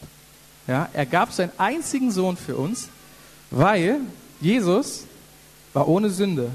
Ja, 0.67 0.89
er 0.93 1.05
gab 1.05 1.31
seinen 1.31 1.51
einzigen 1.57 2.11
Sohn 2.11 2.37
für 2.37 2.55
uns, 2.55 2.89
weil 3.51 3.99
Jesus 4.41 5.03
war 5.73 5.87
ohne 5.87 6.09
Sünde. 6.09 6.49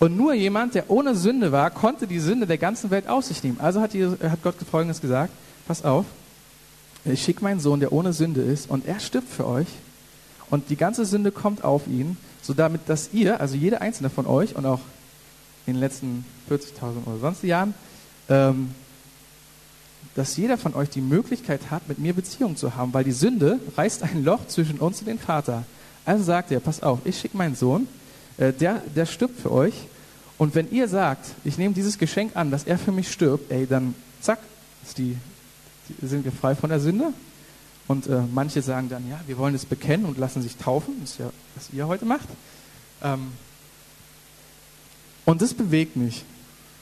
Und 0.00 0.16
nur 0.16 0.34
jemand, 0.34 0.74
der 0.74 0.90
ohne 0.90 1.14
Sünde 1.14 1.52
war, 1.52 1.70
konnte 1.70 2.06
die 2.06 2.18
Sünde 2.18 2.46
der 2.46 2.58
ganzen 2.58 2.90
Welt 2.90 3.06
auf 3.06 3.24
sich 3.24 3.42
nehmen. 3.44 3.60
Also 3.60 3.80
hat, 3.80 3.94
Jesus, 3.94 4.18
hat 4.20 4.42
Gott 4.42 4.56
Folgendes 4.68 5.00
gesagt, 5.00 5.32
pass 5.70 5.84
auf, 5.84 6.04
ich 7.04 7.22
schicke 7.22 7.44
meinen 7.44 7.60
Sohn, 7.60 7.78
der 7.78 7.92
ohne 7.92 8.12
Sünde 8.12 8.40
ist, 8.40 8.68
und 8.68 8.88
er 8.88 8.98
stirbt 8.98 9.32
für 9.32 9.46
euch. 9.46 9.68
Und 10.50 10.68
die 10.68 10.74
ganze 10.74 11.04
Sünde 11.04 11.30
kommt 11.30 11.62
auf 11.62 11.86
ihn, 11.86 12.16
so 12.42 12.54
damit, 12.54 12.88
dass 12.88 13.10
ihr, 13.12 13.40
also 13.40 13.54
jeder 13.54 13.80
einzelne 13.80 14.10
von 14.10 14.26
euch 14.26 14.56
und 14.56 14.66
auch 14.66 14.80
in 15.68 15.74
den 15.74 15.80
letzten 15.80 16.24
40.000 16.50 17.06
oder 17.06 17.18
sonst 17.20 17.44
Jahren, 17.44 17.74
ähm, 18.28 18.74
dass 20.16 20.36
jeder 20.36 20.58
von 20.58 20.74
euch 20.74 20.90
die 20.90 21.00
Möglichkeit 21.00 21.70
hat, 21.70 21.88
mit 21.88 22.00
mir 22.00 22.14
Beziehung 22.14 22.56
zu 22.56 22.74
haben, 22.74 22.92
weil 22.92 23.04
die 23.04 23.12
Sünde 23.12 23.60
reißt 23.76 24.02
ein 24.02 24.24
Loch 24.24 24.48
zwischen 24.48 24.80
uns 24.80 24.98
und 24.98 25.06
den 25.06 25.20
Vater. 25.20 25.62
Also 26.04 26.24
sagt 26.24 26.50
er, 26.50 26.58
pass 26.58 26.82
auf, 26.82 26.98
ich 27.04 27.20
schicke 27.20 27.36
meinen 27.36 27.54
Sohn, 27.54 27.86
äh, 28.38 28.52
der, 28.52 28.82
der 28.96 29.06
stirbt 29.06 29.38
für 29.38 29.52
euch. 29.52 29.74
Und 30.36 30.56
wenn 30.56 30.68
ihr 30.72 30.88
sagt, 30.88 31.26
ich 31.44 31.58
nehme 31.58 31.74
dieses 31.74 31.96
Geschenk 31.96 32.34
an, 32.34 32.50
dass 32.50 32.64
er 32.64 32.76
für 32.76 32.90
mich 32.90 33.12
stirbt, 33.12 33.52
ey, 33.52 33.68
dann 33.68 33.94
zack, 34.20 34.40
ist 34.84 34.98
die, 34.98 35.16
sind 36.02 36.24
wir 36.24 36.32
frei 36.32 36.54
von 36.54 36.70
der 36.70 36.80
Sünde. 36.80 37.12
Und 37.88 38.06
äh, 38.06 38.20
manche 38.32 38.62
sagen 38.62 38.88
dann, 38.88 39.08
ja, 39.08 39.20
wir 39.26 39.36
wollen 39.36 39.54
es 39.54 39.64
bekennen 39.64 40.06
und 40.06 40.16
lassen 40.16 40.42
sich 40.42 40.56
taufen. 40.56 40.94
Das 41.00 41.12
ist 41.12 41.18
ja, 41.18 41.30
was 41.56 41.70
ihr 41.72 41.86
heute 41.86 42.04
macht. 42.04 42.28
Ähm, 43.02 43.32
und 45.24 45.42
das 45.42 45.54
bewegt 45.54 45.96
mich. 45.96 46.24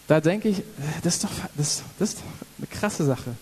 Da 0.06 0.20
denke 0.20 0.48
ich, 0.48 0.58
äh, 0.58 0.62
das 1.02 1.14
ist 1.14 1.24
doch, 1.24 1.30
das, 1.56 1.82
das 1.98 2.10
ist 2.10 2.18
doch 2.18 2.24
eine 2.58 2.66
krasse 2.66 3.04
Sache. 3.04 3.34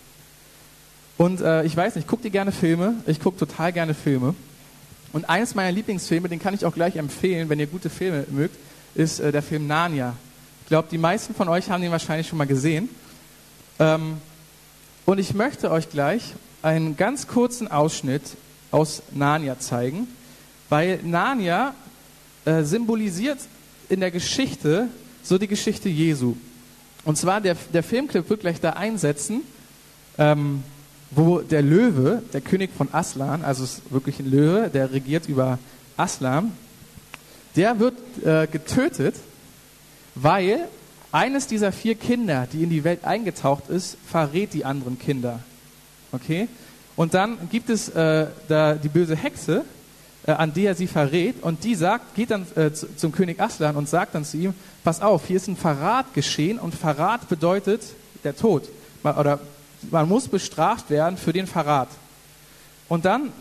Und 1.16 1.40
äh, 1.40 1.64
ich 1.64 1.76
weiß 1.76 1.96
nicht, 1.96 2.06
guckt 2.06 2.24
ihr 2.24 2.30
gerne 2.30 2.52
Filme? 2.52 2.94
Ich 3.06 3.20
gucke 3.20 3.38
total 3.38 3.72
gerne 3.72 3.94
Filme. 3.94 4.34
Und 5.12 5.28
eines 5.28 5.54
meiner 5.54 5.72
Lieblingsfilme, 5.72 6.28
den 6.28 6.38
kann 6.38 6.54
ich 6.54 6.64
auch 6.66 6.74
gleich 6.74 6.96
empfehlen, 6.96 7.48
wenn 7.48 7.58
ihr 7.58 7.66
gute 7.66 7.88
Filme 7.88 8.26
mögt, 8.30 8.56
ist 8.94 9.18
äh, 9.20 9.32
der 9.32 9.42
Film 9.42 9.66
Narnia. 9.66 10.14
Ich 10.62 10.68
glaube, 10.68 10.88
die 10.90 10.98
meisten 10.98 11.34
von 11.34 11.48
euch 11.48 11.70
haben 11.70 11.80
den 11.80 11.92
wahrscheinlich 11.92 12.28
schon 12.28 12.38
mal 12.38 12.46
gesehen. 12.46 12.88
Ähm, 13.78 14.18
und 15.06 15.18
ich 15.18 15.34
möchte 15.34 15.70
euch 15.70 15.88
gleich 15.88 16.34
einen 16.62 16.96
ganz 16.96 17.28
kurzen 17.28 17.70
Ausschnitt 17.70 18.22
aus 18.72 19.02
Narnia 19.12 19.58
zeigen, 19.58 20.08
weil 20.68 20.98
Narnia 21.04 21.74
äh, 22.44 22.64
symbolisiert 22.64 23.38
in 23.88 24.00
der 24.00 24.10
Geschichte 24.10 24.88
so 25.22 25.38
die 25.38 25.46
Geschichte 25.46 25.88
Jesu. 25.88 26.36
Und 27.04 27.16
zwar, 27.16 27.40
der, 27.40 27.56
der 27.72 27.84
Filmclip 27.84 28.28
wird 28.28 28.40
gleich 28.40 28.60
da 28.60 28.70
einsetzen, 28.70 29.42
ähm, 30.18 30.64
wo 31.12 31.38
der 31.38 31.62
Löwe, 31.62 32.22
der 32.32 32.40
König 32.40 32.70
von 32.76 32.88
Aslan, 32.92 33.44
also 33.44 33.62
es 33.62 33.78
ist 33.78 33.92
wirklich 33.92 34.18
ein 34.18 34.28
Löwe, 34.28 34.68
der 34.68 34.92
regiert 34.92 35.28
über 35.28 35.60
Aslan, 35.96 36.52
der 37.54 37.78
wird 37.78 37.94
äh, 38.24 38.48
getötet, 38.48 39.14
weil 40.16 40.68
eines 41.16 41.46
dieser 41.46 41.72
vier 41.72 41.94
Kinder, 41.94 42.46
die 42.52 42.62
in 42.62 42.68
die 42.68 42.84
Welt 42.84 43.04
eingetaucht 43.04 43.70
ist, 43.70 43.96
verrät 44.06 44.52
die 44.52 44.66
anderen 44.66 44.98
Kinder. 44.98 45.40
Okay? 46.12 46.46
Und 46.94 47.14
dann 47.14 47.38
gibt 47.50 47.70
es 47.70 47.88
äh, 47.88 48.26
da 48.48 48.74
die 48.74 48.90
böse 48.90 49.16
Hexe, 49.16 49.64
äh, 50.26 50.32
an 50.32 50.52
die 50.52 50.66
er 50.66 50.74
sie 50.74 50.86
verrät, 50.86 51.42
und 51.42 51.64
die 51.64 51.74
sagt, 51.74 52.14
geht 52.16 52.30
dann 52.30 52.46
äh, 52.54 52.70
zum 52.72 53.12
König 53.12 53.40
Aslan 53.40 53.76
und 53.76 53.88
sagt 53.88 54.14
dann 54.14 54.26
zu 54.26 54.36
ihm, 54.36 54.54
pass 54.84 55.00
auf, 55.00 55.26
hier 55.26 55.38
ist 55.38 55.48
ein 55.48 55.56
Verrat 55.56 56.12
geschehen 56.12 56.58
und 56.58 56.74
Verrat 56.74 57.26
bedeutet 57.30 57.80
der 58.22 58.36
Tod. 58.36 58.68
Oder 59.02 59.40
man 59.90 60.06
muss 60.08 60.28
bestraft 60.28 60.90
werden 60.90 61.16
für 61.16 61.32
den 61.32 61.46
Verrat. 61.46 61.88
Und 62.90 63.06
dann 63.06 63.32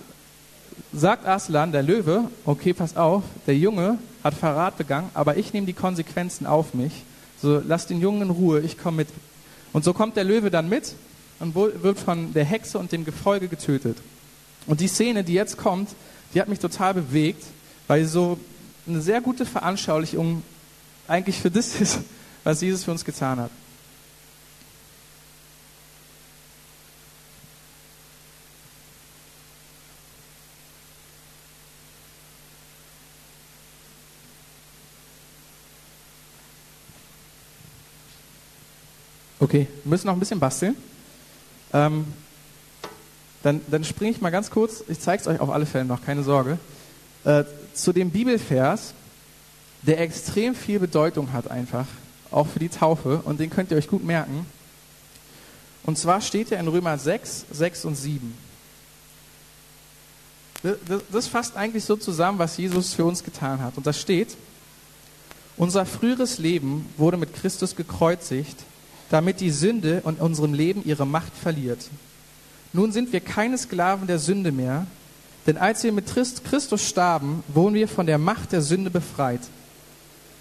sagt 0.94 1.28
Aslan, 1.28 1.74
der 1.74 1.84
Löwe, 1.84 2.30
okay, 2.46 2.74
pass 2.74 2.96
auf, 2.96 3.24
der 3.48 3.58
Junge 3.58 3.98
hat 4.24 4.34
Verrat 4.34 4.78
begangen, 4.78 5.10
aber 5.14 5.36
ich 5.36 5.52
nehme 5.52 5.68
die 5.68 5.74
Konsequenzen 5.74 6.46
auf 6.46 6.74
mich. 6.74 7.04
So, 7.46 7.62
lass 7.64 7.86
den 7.86 8.02
Jungen 8.02 8.24
in 8.24 8.30
Ruhe, 8.32 8.60
ich 8.62 8.76
komme 8.76 8.98
mit. 8.98 9.08
Und 9.72 9.84
so 9.84 9.94
kommt 9.94 10.18
der 10.18 10.24
Löwe 10.24 10.50
dann 10.50 10.68
mit 10.68 10.96
und 11.40 11.54
wird 11.54 12.00
von 12.00 12.34
der 12.34 12.44
Hexe 12.44 12.80
und 12.80 12.92
dem 12.92 13.06
Gefolge 13.06 13.48
getötet. 13.48 14.00
Und 14.66 14.80
die 14.80 14.88
Szene, 14.88 15.24
die 15.24 15.34
jetzt 15.34 15.56
kommt, 15.56 15.90
die 16.34 16.42
hat 16.42 16.48
mich 16.48 16.58
total 16.58 16.96
bewegt, 16.96 17.44
weil 17.86 18.06
so 18.06 18.40
eine 18.88 19.00
sehr 19.00 19.22
gute 19.22 19.46
Veranschaulichung 19.46 20.42
eigentlich 21.08 21.38
für 21.38 21.52
das 21.52 21.76
ist, 21.80 22.00
was 22.44 22.62
Jesus 22.62 22.84
für 22.84 22.90
uns 22.90 23.06
getan 23.06 23.40
hat. 23.40 23.52
Okay, 39.46 39.68
wir 39.84 39.90
müssen 39.92 40.08
noch 40.08 40.14
ein 40.14 40.20
bisschen 40.20 40.40
basteln. 40.40 40.76
Ähm, 41.72 42.12
dann, 43.44 43.62
dann 43.68 43.84
springe 43.84 44.10
ich 44.10 44.20
mal 44.20 44.32
ganz 44.32 44.50
kurz, 44.50 44.84
ich 44.88 45.00
zeige 45.00 45.22
es 45.22 45.28
euch 45.28 45.40
auf 45.40 45.52
alle 45.52 45.68
Fälle 45.68 45.86
noch, 45.86 46.04
keine 46.04 46.24
Sorge, 46.24 46.58
äh, 47.26 47.44
zu 47.76 47.94
dem 47.94 48.10
Bibelvers, 48.10 48.96
der 49.84 50.00
extrem 50.00 50.56
viel 50.56 50.80
Bedeutung 50.80 51.32
hat 51.32 51.52
einfach, 51.52 51.86
auch 52.32 52.48
für 52.48 52.58
die 52.58 52.70
Taufe, 52.70 53.22
und 53.24 53.40
den 53.40 53.52
könnt 53.52 53.70
ihr 53.70 53.78
euch 53.78 53.88
gut 53.88 54.04
merken. 54.04 54.48
Und 55.84 56.00
zwar 56.00 56.22
steht 56.22 56.52
er 56.52 56.60
in 56.60 56.68
Römer 56.68 56.98
6, 56.98 57.46
6 57.52 57.86
und 57.86 57.96
7. 57.98 58.36
Das, 60.64 61.02
das 61.12 61.28
fasst 61.28 61.56
eigentlich 61.56 61.86
so 61.86 61.96
zusammen, 61.98 62.40
was 62.40 62.58
Jesus 62.58 62.96
für 62.96 63.06
uns 63.06 63.24
getan 63.24 63.62
hat. 63.62 63.78
Und 63.78 63.86
da 63.86 63.94
steht, 63.94 64.36
unser 65.56 65.86
früheres 65.86 66.40
Leben 66.40 66.90
wurde 66.98 67.18
mit 67.18 67.36
Christus 67.36 67.76
gekreuzigt, 67.76 68.58
damit 69.10 69.40
die 69.40 69.52
Sünde 69.52 70.02
in 70.06 70.16
unserem 70.16 70.54
Leben 70.54 70.84
ihre 70.86 71.06
Macht 71.06 71.36
verliert. 71.36 71.80
Nun 72.74 72.92
sind 72.92 73.14
wir 73.14 73.20
keine 73.20 73.58
Sklaven 73.58 74.08
der 74.08 74.20
Sünde 74.20 74.52
mehr, 74.52 74.88
denn 75.48 75.58
als 75.58 75.84
wir 75.84 75.92
mit 75.92 76.06
Christus 76.08 76.88
starben, 76.88 77.44
wurden 77.48 77.76
wir 77.76 77.88
von 77.88 78.06
der 78.06 78.18
Macht 78.18 78.52
der 78.52 78.62
Sünde 78.62 78.90
befreit. 78.90 79.42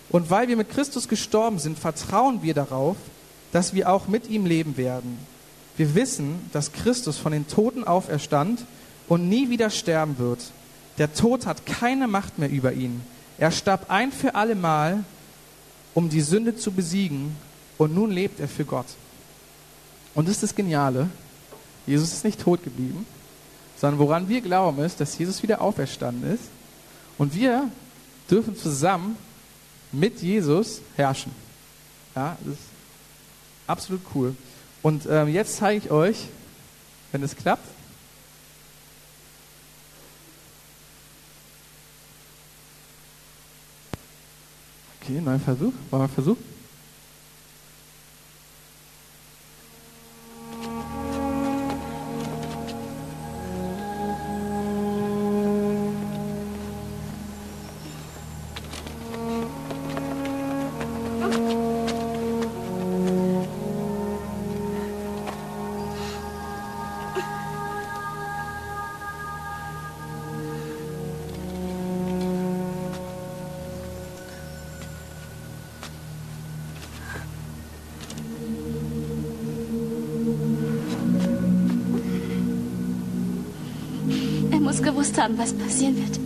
Und 0.08 0.30
weil 0.30 0.48
wir 0.48 0.56
mit 0.56 0.70
Christus 0.70 1.08
gestorben 1.08 1.58
sind, 1.58 1.78
vertrauen 1.78 2.42
wir 2.42 2.54
darauf, 2.54 2.96
dass 3.52 3.74
wir 3.74 3.90
auch 3.90 4.08
mit 4.08 4.28
ihm 4.28 4.46
leben 4.46 4.76
werden. 4.76 5.18
Wir 5.76 5.94
wissen, 5.94 6.40
dass 6.52 6.72
Christus 6.72 7.18
von 7.18 7.32
den 7.32 7.46
Toten 7.48 7.84
auferstand 7.84 8.64
und 9.08 9.28
nie 9.28 9.50
wieder 9.50 9.70
sterben 9.70 10.18
wird. 10.18 10.40
Der 10.98 11.12
Tod 11.12 11.46
hat 11.46 11.66
keine 11.66 12.06
Macht 12.06 12.38
mehr 12.38 12.50
über 12.50 12.72
ihn. 12.72 13.00
Er 13.38 13.50
starb 13.50 13.90
ein 13.90 14.12
für 14.12 14.34
allemal, 14.34 15.04
um 15.92 16.08
die 16.08 16.20
Sünde 16.20 16.56
zu 16.56 16.72
besiegen, 16.72 17.36
und 17.78 17.94
nun 17.94 18.10
lebt 18.10 18.40
er 18.40 18.48
für 18.48 18.64
Gott. 18.64 18.86
Und 20.14 20.28
das 20.28 20.36
ist 20.36 20.42
das 20.42 20.54
Geniale. 20.54 21.08
Jesus 21.86 22.12
ist 22.12 22.24
nicht 22.24 22.40
tot 22.40 22.62
geblieben, 22.62 23.06
sondern 23.76 23.98
woran 23.98 24.28
wir 24.28 24.40
glauben 24.40 24.82
ist, 24.82 25.00
dass 25.00 25.18
Jesus 25.18 25.42
wieder 25.42 25.60
auferstanden 25.60 26.32
ist. 26.32 26.44
Und 27.18 27.34
wir 27.34 27.70
dürfen 28.30 28.56
zusammen 28.56 29.16
mit 29.92 30.22
Jesus 30.22 30.80
herrschen. 30.96 31.32
Ja, 32.14 32.36
das 32.44 32.54
ist 32.54 32.62
absolut 33.66 34.02
cool. 34.14 34.36
Und 34.82 35.06
ähm, 35.08 35.28
jetzt 35.28 35.56
zeige 35.56 35.78
ich 35.78 35.90
euch, 35.90 36.28
wenn 37.12 37.22
es 37.22 37.36
klappt, 37.36 37.66
Okay, 45.04 45.20
neuer 45.20 45.38
Versuch. 45.38 45.72
War 45.90 45.98
mal 45.98 46.08
Versuch. 46.08 46.38
Gewusst 84.84 85.20
haben, 85.20 85.36
was 85.38 85.52
passieren 85.52 85.96
wird. 85.96 86.23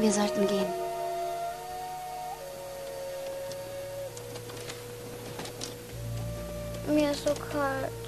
Wir 0.00 0.12
sollten 0.12 0.46
gehen. 0.46 0.64
Mir 6.86 7.10
ist 7.10 7.22
so 7.22 7.34
kalt. 7.34 7.99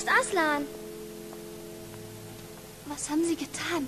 Ist 0.00 0.08
Aslan? 0.08 0.66
Was 2.86 3.10
haben 3.10 3.24
Sie 3.24 3.36
getan? 3.36 3.86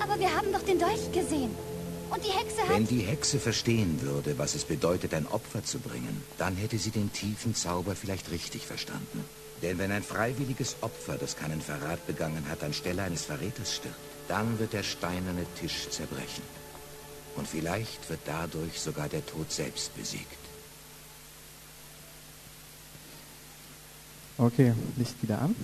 Aber 0.00 0.18
wir 0.18 0.34
haben 0.34 0.52
doch 0.52 0.62
den 0.62 0.78
Dolch 0.78 1.12
gesehen. 1.12 1.69
Und 2.10 2.24
die 2.24 2.30
Hexe 2.30 2.56
Wenn 2.68 2.82
hat... 2.82 2.90
die 2.90 3.00
Hexe 3.00 3.38
verstehen 3.38 4.00
würde, 4.02 4.36
was 4.36 4.54
es 4.54 4.64
bedeutet, 4.64 5.14
ein 5.14 5.26
Opfer 5.28 5.64
zu 5.64 5.78
bringen, 5.78 6.22
dann 6.38 6.56
hätte 6.56 6.78
sie 6.78 6.90
den 6.90 7.12
tiefen 7.12 7.54
Zauber 7.54 7.94
vielleicht 7.94 8.30
richtig 8.30 8.66
verstanden. 8.66 9.24
Denn 9.62 9.78
wenn 9.78 9.92
ein 9.92 10.02
freiwilliges 10.02 10.76
Opfer, 10.80 11.16
das 11.18 11.36
keinen 11.36 11.60
Verrat 11.60 12.06
begangen 12.06 12.44
hat, 12.48 12.64
anstelle 12.64 13.02
eines 13.02 13.24
Verräters 13.24 13.74
stirbt, 13.76 13.96
dann 14.26 14.58
wird 14.58 14.72
der 14.72 14.82
steinerne 14.82 15.46
Tisch 15.60 15.88
zerbrechen. 15.90 16.42
Und 17.36 17.46
vielleicht 17.46 18.08
wird 18.08 18.20
dadurch 18.24 18.80
sogar 18.80 19.08
der 19.08 19.24
Tod 19.24 19.52
selbst 19.52 19.94
besiegt. 19.96 20.38
Okay, 24.38 24.72
Licht 24.96 25.22
wieder 25.22 25.42
an. 25.42 25.54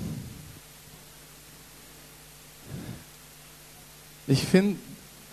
Ich 4.27 4.43
finde, 4.45 4.79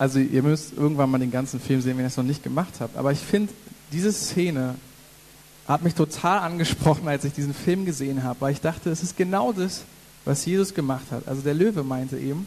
also 0.04 0.18
ihr 0.18 0.42
müsst 0.42 0.74
irgendwann 0.76 1.10
mal 1.10 1.16
den 1.16 1.30
ganzen 1.30 1.58
Film 1.58 1.80
sehen, 1.80 1.96
wenn 1.96 2.04
ihr 2.04 2.08
es 2.08 2.18
noch 2.18 2.24
nicht 2.24 2.42
gemacht 2.42 2.74
habt, 2.78 2.94
aber 2.94 3.10
ich 3.10 3.20
finde, 3.20 3.50
diese 3.90 4.12
Szene 4.12 4.74
hat 5.66 5.82
mich 5.82 5.94
total 5.94 6.40
angesprochen, 6.40 7.08
als 7.08 7.24
ich 7.24 7.32
diesen 7.32 7.54
Film 7.54 7.86
gesehen 7.86 8.22
habe, 8.22 8.38
weil 8.42 8.52
ich 8.52 8.60
dachte, 8.60 8.90
es 8.90 9.02
ist 9.02 9.16
genau 9.16 9.54
das, 9.54 9.84
was 10.26 10.44
Jesus 10.44 10.74
gemacht 10.74 11.06
hat. 11.10 11.26
Also 11.26 11.40
der 11.40 11.54
Löwe 11.54 11.82
meinte 11.84 12.18
eben, 12.18 12.46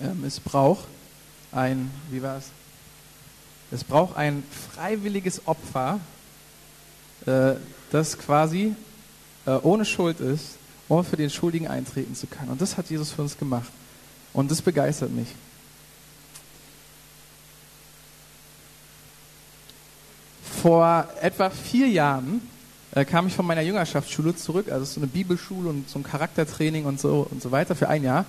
ähm, 0.00 0.24
es 0.26 0.40
braucht 0.40 0.86
ein, 1.52 1.90
wie 2.10 2.22
war 2.22 2.38
es? 2.38 2.46
Es 3.70 3.84
braucht 3.84 4.16
ein 4.16 4.42
freiwilliges 4.74 5.46
Opfer, 5.46 6.00
äh, 7.26 7.52
das 7.90 8.16
quasi 8.16 8.74
äh, 9.44 9.50
ohne 9.62 9.84
Schuld 9.84 10.20
ist, 10.20 10.56
um 10.88 11.04
für 11.04 11.18
den 11.18 11.28
Schuldigen 11.28 11.68
eintreten 11.68 12.14
zu 12.14 12.26
können. 12.26 12.48
Und 12.48 12.62
das 12.62 12.78
hat 12.78 12.88
Jesus 12.88 13.12
für 13.12 13.20
uns 13.20 13.36
gemacht. 13.36 13.70
Und 14.32 14.50
das 14.50 14.62
begeistert 14.62 15.10
mich. 15.10 15.28
Vor 20.62 21.08
etwa 21.20 21.50
vier 21.50 21.88
Jahren 21.88 22.40
äh, 22.94 23.04
kam 23.04 23.26
ich 23.26 23.34
von 23.34 23.44
meiner 23.44 23.62
Jüngerschaftsschule 23.62 24.36
zurück, 24.36 24.70
also 24.70 24.84
so 24.84 25.00
eine 25.00 25.08
Bibelschule 25.08 25.68
und 25.68 25.90
so 25.90 25.98
ein 25.98 26.04
Charaktertraining 26.04 26.84
und 26.84 27.00
so 27.00 27.26
und 27.28 27.42
so 27.42 27.50
weiter 27.50 27.74
für 27.74 27.88
ein 27.88 28.04
Jahr. 28.04 28.26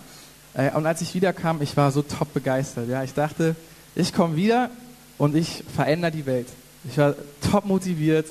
Äh, 0.55 0.71
und 0.71 0.87
als 0.87 1.01
ich 1.01 1.13
wiederkam, 1.13 1.61
ich 1.61 1.77
war 1.77 1.91
so 1.91 2.01
top 2.01 2.33
begeistert. 2.33 2.89
Ja, 2.89 3.03
ich 3.03 3.13
dachte, 3.13 3.55
ich 3.93 4.13
komme 4.13 4.35
wieder 4.35 4.71
und 5.19 5.35
ich 5.35 5.63
verändere 5.75 6.09
die 6.09 6.25
Welt. 6.25 6.47
Ich 6.89 6.97
war 6.97 7.13
top 7.51 7.65
motiviert 7.65 8.25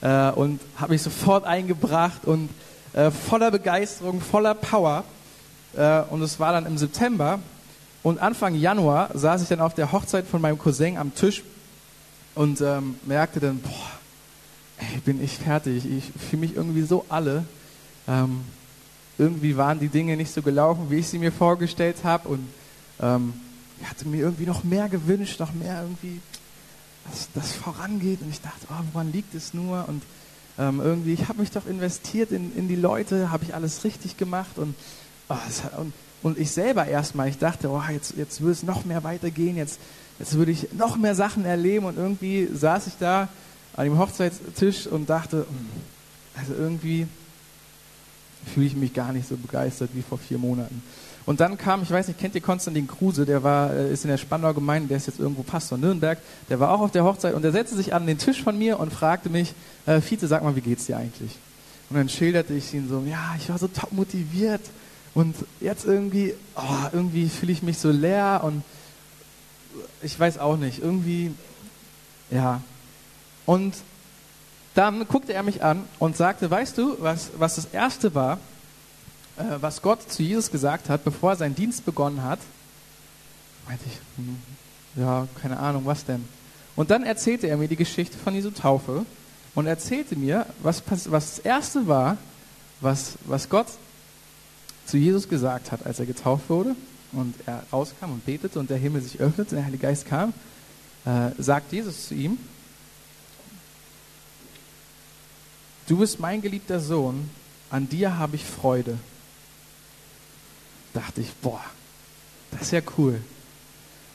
äh, 0.00 0.30
und 0.30 0.58
habe 0.78 0.94
mich 0.94 1.02
sofort 1.02 1.44
eingebracht 1.44 2.24
und 2.24 2.48
äh, 2.94 3.10
voller 3.10 3.50
Begeisterung, 3.50 4.22
voller 4.22 4.54
Power. 4.54 5.04
Äh, 5.76 6.00
und 6.08 6.22
es 6.22 6.40
war 6.40 6.54
dann 6.54 6.64
im 6.64 6.78
September 6.78 7.38
und 8.02 8.18
Anfang 8.18 8.54
Januar 8.54 9.10
saß 9.12 9.42
ich 9.42 9.48
dann 9.48 9.60
auf 9.60 9.74
der 9.74 9.92
Hochzeit 9.92 10.26
von 10.26 10.40
meinem 10.40 10.58
Cousin 10.58 10.96
am 10.96 11.14
Tisch 11.14 11.42
und 12.34 12.60
ähm, 12.60 12.96
merkte 13.06 13.40
dann, 13.40 13.60
boah, 13.60 13.90
ey, 14.78 15.00
bin 15.04 15.22
ich 15.22 15.38
fertig. 15.38 15.84
Ich 15.84 16.10
fühle 16.28 16.40
mich 16.40 16.56
irgendwie 16.56 16.82
so 16.82 17.04
alle. 17.08 17.44
Ähm, 18.08 18.40
irgendwie 19.18 19.56
waren 19.56 19.78
die 19.78 19.88
Dinge 19.88 20.16
nicht 20.16 20.32
so 20.32 20.42
gelaufen, 20.42 20.86
wie 20.88 20.96
ich 20.96 21.08
sie 21.08 21.18
mir 21.18 21.32
vorgestellt 21.32 22.04
habe. 22.04 22.28
Und 22.28 22.48
ähm, 23.00 23.34
ich 23.80 23.88
hatte 23.88 24.08
mir 24.08 24.18
irgendwie 24.18 24.46
noch 24.46 24.64
mehr 24.64 24.88
gewünscht, 24.88 25.40
noch 25.40 25.52
mehr 25.52 25.82
irgendwie, 25.82 26.20
dass 27.10 27.28
das 27.34 27.52
vorangeht. 27.52 28.22
Und 28.22 28.30
ich 28.30 28.40
dachte, 28.40 28.66
oh, 28.70 28.82
woran 28.92 29.12
liegt 29.12 29.34
es 29.34 29.52
nur? 29.52 29.86
Und 29.88 30.02
ähm, 30.58 30.80
irgendwie, 30.80 31.12
ich 31.12 31.28
habe 31.28 31.40
mich 31.40 31.50
doch 31.50 31.66
investiert 31.66 32.32
in, 32.32 32.56
in 32.56 32.68
die 32.68 32.76
Leute, 32.76 33.30
habe 33.30 33.44
ich 33.44 33.54
alles 33.54 33.84
richtig 33.84 34.16
gemacht. 34.16 34.56
Und, 34.56 34.74
oh, 35.28 35.34
hat, 35.34 35.78
und, 35.78 35.92
und 36.22 36.38
ich 36.38 36.50
selber 36.50 36.86
erstmal, 36.86 37.28
ich 37.28 37.38
dachte, 37.38 37.70
oh, 37.70 37.82
jetzt, 37.90 38.14
jetzt 38.16 38.40
würde 38.40 38.52
es 38.52 38.62
noch 38.62 38.84
mehr 38.84 39.04
weitergehen, 39.04 39.56
jetzt, 39.56 39.78
jetzt 40.18 40.34
würde 40.34 40.52
ich 40.52 40.72
noch 40.72 40.96
mehr 40.96 41.14
Sachen 41.14 41.44
erleben 41.44 41.86
und 41.86 41.96
irgendwie 41.96 42.48
saß 42.52 42.86
ich 42.86 42.94
da 42.98 43.28
an 43.74 43.84
dem 43.84 43.98
Hochzeitstisch 43.98 44.86
und 44.86 45.08
dachte, 45.08 45.46
hm, 45.48 45.66
also 46.38 46.54
irgendwie 46.54 47.06
fühle 48.54 48.66
ich 48.66 48.76
mich 48.76 48.92
gar 48.92 49.12
nicht 49.12 49.28
so 49.28 49.36
begeistert 49.36 49.90
wie 49.94 50.02
vor 50.02 50.18
vier 50.18 50.38
Monaten. 50.38 50.82
Und 51.24 51.40
dann 51.40 51.56
kam, 51.56 51.82
ich 51.82 51.90
weiß 51.90 52.08
nicht, 52.08 52.18
kennt 52.18 52.34
ihr 52.34 52.40
Konstantin 52.40 52.88
Kruse, 52.88 53.24
der 53.24 53.42
war, 53.42 53.72
äh, 53.72 53.92
ist 53.92 54.04
in 54.04 54.10
der 54.10 54.18
Spandauer 54.18 54.54
Gemeinde, 54.54 54.88
der 54.88 54.96
ist 54.96 55.06
jetzt 55.06 55.20
irgendwo 55.20 55.42
Pastor 55.42 55.78
Nürnberg, 55.78 56.18
der 56.48 56.58
war 56.58 56.72
auch 56.72 56.80
auf 56.80 56.90
der 56.90 57.04
Hochzeit 57.04 57.34
und 57.34 57.42
der 57.42 57.52
setzte 57.52 57.76
sich 57.76 57.94
an 57.94 58.06
den 58.06 58.18
Tisch 58.18 58.42
von 58.42 58.58
mir 58.58 58.80
und 58.80 58.92
fragte 58.92 59.30
mich, 59.30 59.54
äh, 59.86 60.00
Fiete, 60.00 60.26
sag 60.26 60.42
mal, 60.42 60.56
wie 60.56 60.60
geht's 60.60 60.86
dir 60.86 60.96
eigentlich? 60.96 61.38
Und 61.90 61.96
dann 61.96 62.08
schilderte 62.08 62.54
ich 62.54 62.74
ihn 62.74 62.88
so, 62.88 63.04
ja, 63.06 63.34
ich 63.38 63.48
war 63.50 63.58
so 63.58 63.68
top 63.68 63.92
motiviert 63.92 64.62
und 65.14 65.36
jetzt 65.60 65.84
irgendwie, 65.84 66.34
oh, 66.56 66.88
irgendwie 66.92 67.28
fühle 67.28 67.52
ich 67.52 67.62
mich 67.62 67.78
so 67.78 67.90
leer 67.90 68.40
und 68.42 68.62
ich 70.02 70.18
weiß 70.18 70.38
auch 70.38 70.56
nicht, 70.56 70.80
irgendwie, 70.80 71.32
ja. 72.30 72.60
Und 73.46 73.74
dann 74.74 75.06
guckte 75.06 75.32
er 75.32 75.42
mich 75.42 75.62
an 75.62 75.84
und 75.98 76.16
sagte, 76.16 76.50
weißt 76.50 76.78
du, 76.78 76.96
was, 77.00 77.30
was 77.36 77.56
das 77.56 77.66
Erste 77.66 78.14
war, 78.14 78.38
äh, 79.36 79.42
was 79.60 79.82
Gott 79.82 80.10
zu 80.10 80.22
Jesus 80.22 80.50
gesagt 80.50 80.88
hat, 80.88 81.04
bevor 81.04 81.30
er 81.32 81.36
seinen 81.36 81.54
Dienst 81.54 81.84
begonnen 81.84 82.22
hat? 82.22 82.38
Meinte 83.66 83.84
ich, 83.86 83.98
hm, 84.16 84.38
ja, 84.96 85.26
keine 85.40 85.58
Ahnung, 85.58 85.82
was 85.84 86.04
denn? 86.04 86.26
Und 86.74 86.90
dann 86.90 87.04
erzählte 87.04 87.48
er 87.48 87.56
mir 87.56 87.68
die 87.68 87.76
Geschichte 87.76 88.16
von 88.16 88.34
Jesu 88.34 88.50
Taufe 88.50 89.04
und 89.54 89.66
erzählte 89.66 90.16
mir, 90.16 90.46
was, 90.62 90.82
was 90.88 91.36
das 91.36 91.38
Erste 91.40 91.86
war, 91.86 92.16
was, 92.80 93.14
was 93.26 93.48
Gott 93.48 93.66
zu 94.86 94.96
Jesus 94.96 95.28
gesagt 95.28 95.70
hat, 95.70 95.84
als 95.86 96.00
er 96.00 96.06
getauft 96.06 96.48
wurde 96.48 96.74
und 97.12 97.34
er 97.46 97.62
rauskam 97.72 98.12
und 98.12 98.24
betete 98.24 98.58
und 98.58 98.70
der 98.70 98.78
Himmel 98.78 99.02
sich 99.02 99.20
öffnete 99.20 99.50
und 99.50 99.56
der 99.56 99.64
Heilige 99.64 99.82
Geist 99.82 100.06
kam, 100.06 100.32
äh, 101.04 101.30
sagt 101.38 101.72
Jesus 101.72 102.08
zu 102.08 102.14
ihm, 102.14 102.38
du 105.88 105.98
bist 105.98 106.20
mein 106.20 106.40
geliebter 106.40 106.80
Sohn, 106.80 107.28
an 107.70 107.88
dir 107.88 108.18
habe 108.18 108.36
ich 108.36 108.44
Freude. 108.44 108.98
Dachte 110.92 111.22
ich, 111.22 111.32
boah, 111.36 111.64
das 112.50 112.62
ist 112.62 112.72
ja 112.72 112.82
cool. 112.98 113.20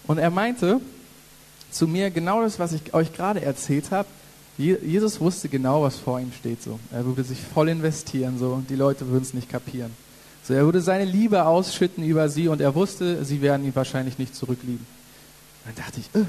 Und 0.06 0.20
er 0.20 0.30
meinte 0.30 0.80
zu 1.72 1.88
mir 1.88 2.12
genau 2.12 2.42
das, 2.42 2.60
was 2.60 2.72
ich 2.74 2.94
euch 2.94 3.14
gerade 3.14 3.42
erzählt 3.42 3.92
habe. 3.92 4.08
Jesus 4.58 5.20
wusste 5.20 5.50
genau, 5.50 5.84
was 5.84 5.98
vor 5.98 6.20
ihm 6.20 6.32
steht. 6.32 6.64
So, 6.64 6.80
er 6.92 7.06
würde 7.06 7.24
sich 7.24 7.40
voll 7.42 7.70
investieren, 7.70 8.40
so, 8.40 8.54
und 8.54 8.70
die 8.70 8.76
Leute 8.76 9.08
würden 9.08 9.24
es 9.24 9.34
nicht 9.34 9.50
kapieren. 9.50 9.92
So, 10.48 10.54
er 10.54 10.64
würde 10.64 10.80
seine 10.80 11.04
Liebe 11.04 11.44
ausschütten 11.44 12.06
über 12.06 12.30
sie 12.30 12.48
und 12.48 12.62
er 12.62 12.74
wusste, 12.74 13.26
sie 13.26 13.42
werden 13.42 13.66
ihn 13.66 13.76
wahrscheinlich 13.76 14.18
nicht 14.18 14.34
zurücklieben. 14.34 14.86
Dann 15.66 15.76
dachte 15.76 16.00
ich, 16.00 16.06
äh, 16.18 16.24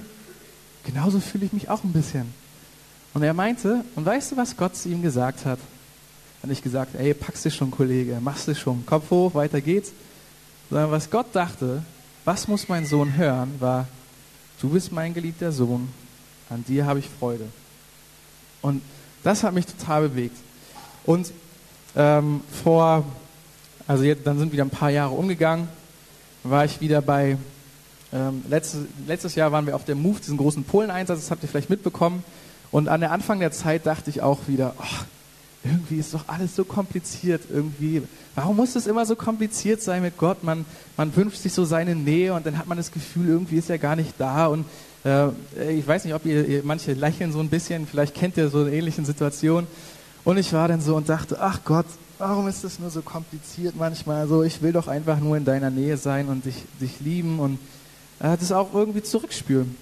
genauso 0.84 1.20
fühle 1.20 1.44
ich 1.44 1.52
mich 1.52 1.70
auch 1.70 1.84
ein 1.84 1.92
bisschen. 1.92 2.34
Und 3.14 3.22
er 3.22 3.32
meinte, 3.32 3.84
und 3.94 4.04
weißt 4.04 4.32
du, 4.32 4.36
was 4.36 4.56
Gott 4.56 4.74
zu 4.74 4.88
ihm 4.88 5.02
gesagt 5.02 5.44
hat? 5.44 5.60
Hat 6.42 6.50
nicht 6.50 6.64
gesagt, 6.64 6.96
ey, 6.96 7.14
packst 7.14 7.44
du 7.44 7.50
schon, 7.52 7.70
Kollege, 7.70 8.18
machst 8.20 8.48
du 8.48 8.56
schon, 8.56 8.84
Kopf 8.86 9.08
hoch, 9.10 9.34
weiter 9.34 9.60
geht's. 9.60 9.92
Sondern 10.68 10.90
was 10.90 11.08
Gott 11.08 11.28
dachte, 11.32 11.84
was 12.24 12.48
muss 12.48 12.68
mein 12.68 12.86
Sohn 12.86 13.16
hören, 13.16 13.54
war, 13.60 13.86
du 14.60 14.70
bist 14.70 14.90
mein 14.90 15.14
geliebter 15.14 15.52
Sohn, 15.52 15.88
an 16.50 16.64
dir 16.64 16.86
habe 16.86 16.98
ich 16.98 17.08
Freude. 17.20 17.44
Und 18.62 18.82
das 19.22 19.44
hat 19.44 19.54
mich 19.54 19.66
total 19.66 20.08
bewegt. 20.08 20.36
Und 21.04 21.30
ähm, 21.94 22.40
vor, 22.64 23.04
also 23.88 24.04
jetzt, 24.04 24.26
dann 24.26 24.38
sind 24.38 24.52
wieder 24.52 24.64
ein 24.64 24.70
paar 24.70 24.90
Jahre 24.90 25.14
umgegangen, 25.14 25.66
war 26.44 26.66
ich 26.66 26.80
wieder 26.82 27.00
bei, 27.00 27.38
ähm, 28.12 28.44
letztes, 28.48 28.82
letztes 29.06 29.34
Jahr 29.34 29.50
waren 29.50 29.66
wir 29.66 29.74
auf 29.74 29.86
der 29.86 29.94
Move, 29.94 30.20
diesen 30.20 30.36
großen 30.36 30.62
Polen-Einsatz, 30.62 31.20
das 31.20 31.30
habt 31.30 31.42
ihr 31.42 31.48
vielleicht 31.48 31.70
mitbekommen. 31.70 32.22
Und 32.70 32.88
an 32.88 33.00
der 33.00 33.12
Anfang 33.12 33.40
der 33.40 33.50
Zeit 33.50 33.86
dachte 33.86 34.10
ich 34.10 34.20
auch 34.20 34.40
wieder, 34.46 34.74
oh, 34.78 35.04
irgendwie 35.64 35.96
ist 35.96 36.12
doch 36.12 36.24
alles 36.28 36.54
so 36.54 36.64
kompliziert. 36.64 37.42
Irgendwie, 37.50 38.02
warum 38.34 38.56
muss 38.56 38.76
es 38.76 38.86
immer 38.86 39.06
so 39.06 39.16
kompliziert 39.16 39.80
sein 39.80 40.02
mit 40.02 40.18
Gott? 40.18 40.44
Man, 40.44 40.66
man 40.98 41.16
wünscht 41.16 41.38
sich 41.38 41.54
so 41.54 41.64
seine 41.64 41.94
Nähe 41.94 42.34
und 42.34 42.44
dann 42.44 42.58
hat 42.58 42.66
man 42.66 42.76
das 42.76 42.92
Gefühl, 42.92 43.28
irgendwie 43.28 43.56
ist 43.56 43.70
er 43.70 43.78
gar 43.78 43.96
nicht 43.96 44.12
da. 44.18 44.48
Und 44.48 44.66
äh, 45.06 45.28
ich 45.72 45.86
weiß 45.86 46.04
nicht, 46.04 46.14
ob 46.14 46.26
ihr, 46.26 46.46
ihr, 46.46 46.62
manche 46.62 46.92
lächeln 46.92 47.32
so 47.32 47.40
ein 47.40 47.48
bisschen, 47.48 47.86
vielleicht 47.86 48.14
kennt 48.14 48.36
ihr 48.36 48.50
so 48.50 48.60
eine 48.60 48.72
ähnliche 48.72 49.02
Situation. 49.02 49.66
Und 50.24 50.36
ich 50.36 50.52
war 50.52 50.68
dann 50.68 50.82
so 50.82 50.94
und 50.94 51.08
dachte, 51.08 51.38
ach 51.40 51.60
Gott, 51.64 51.86
warum 52.18 52.48
ist 52.48 52.64
das 52.64 52.78
nur 52.78 52.90
so 52.90 53.02
kompliziert 53.02 53.76
manchmal? 53.76 54.26
So, 54.28 54.42
ich 54.42 54.60
will 54.62 54.72
doch 54.72 54.88
einfach 54.88 55.20
nur 55.20 55.36
in 55.36 55.44
deiner 55.44 55.70
Nähe 55.70 55.96
sein 55.96 56.28
und 56.28 56.44
dich, 56.44 56.64
dich 56.80 57.00
lieben 57.00 57.38
und 57.38 57.58
äh, 58.20 58.36
das 58.36 58.52
auch 58.52 58.74
irgendwie 58.74 59.02
zurückspüren. 59.02 59.76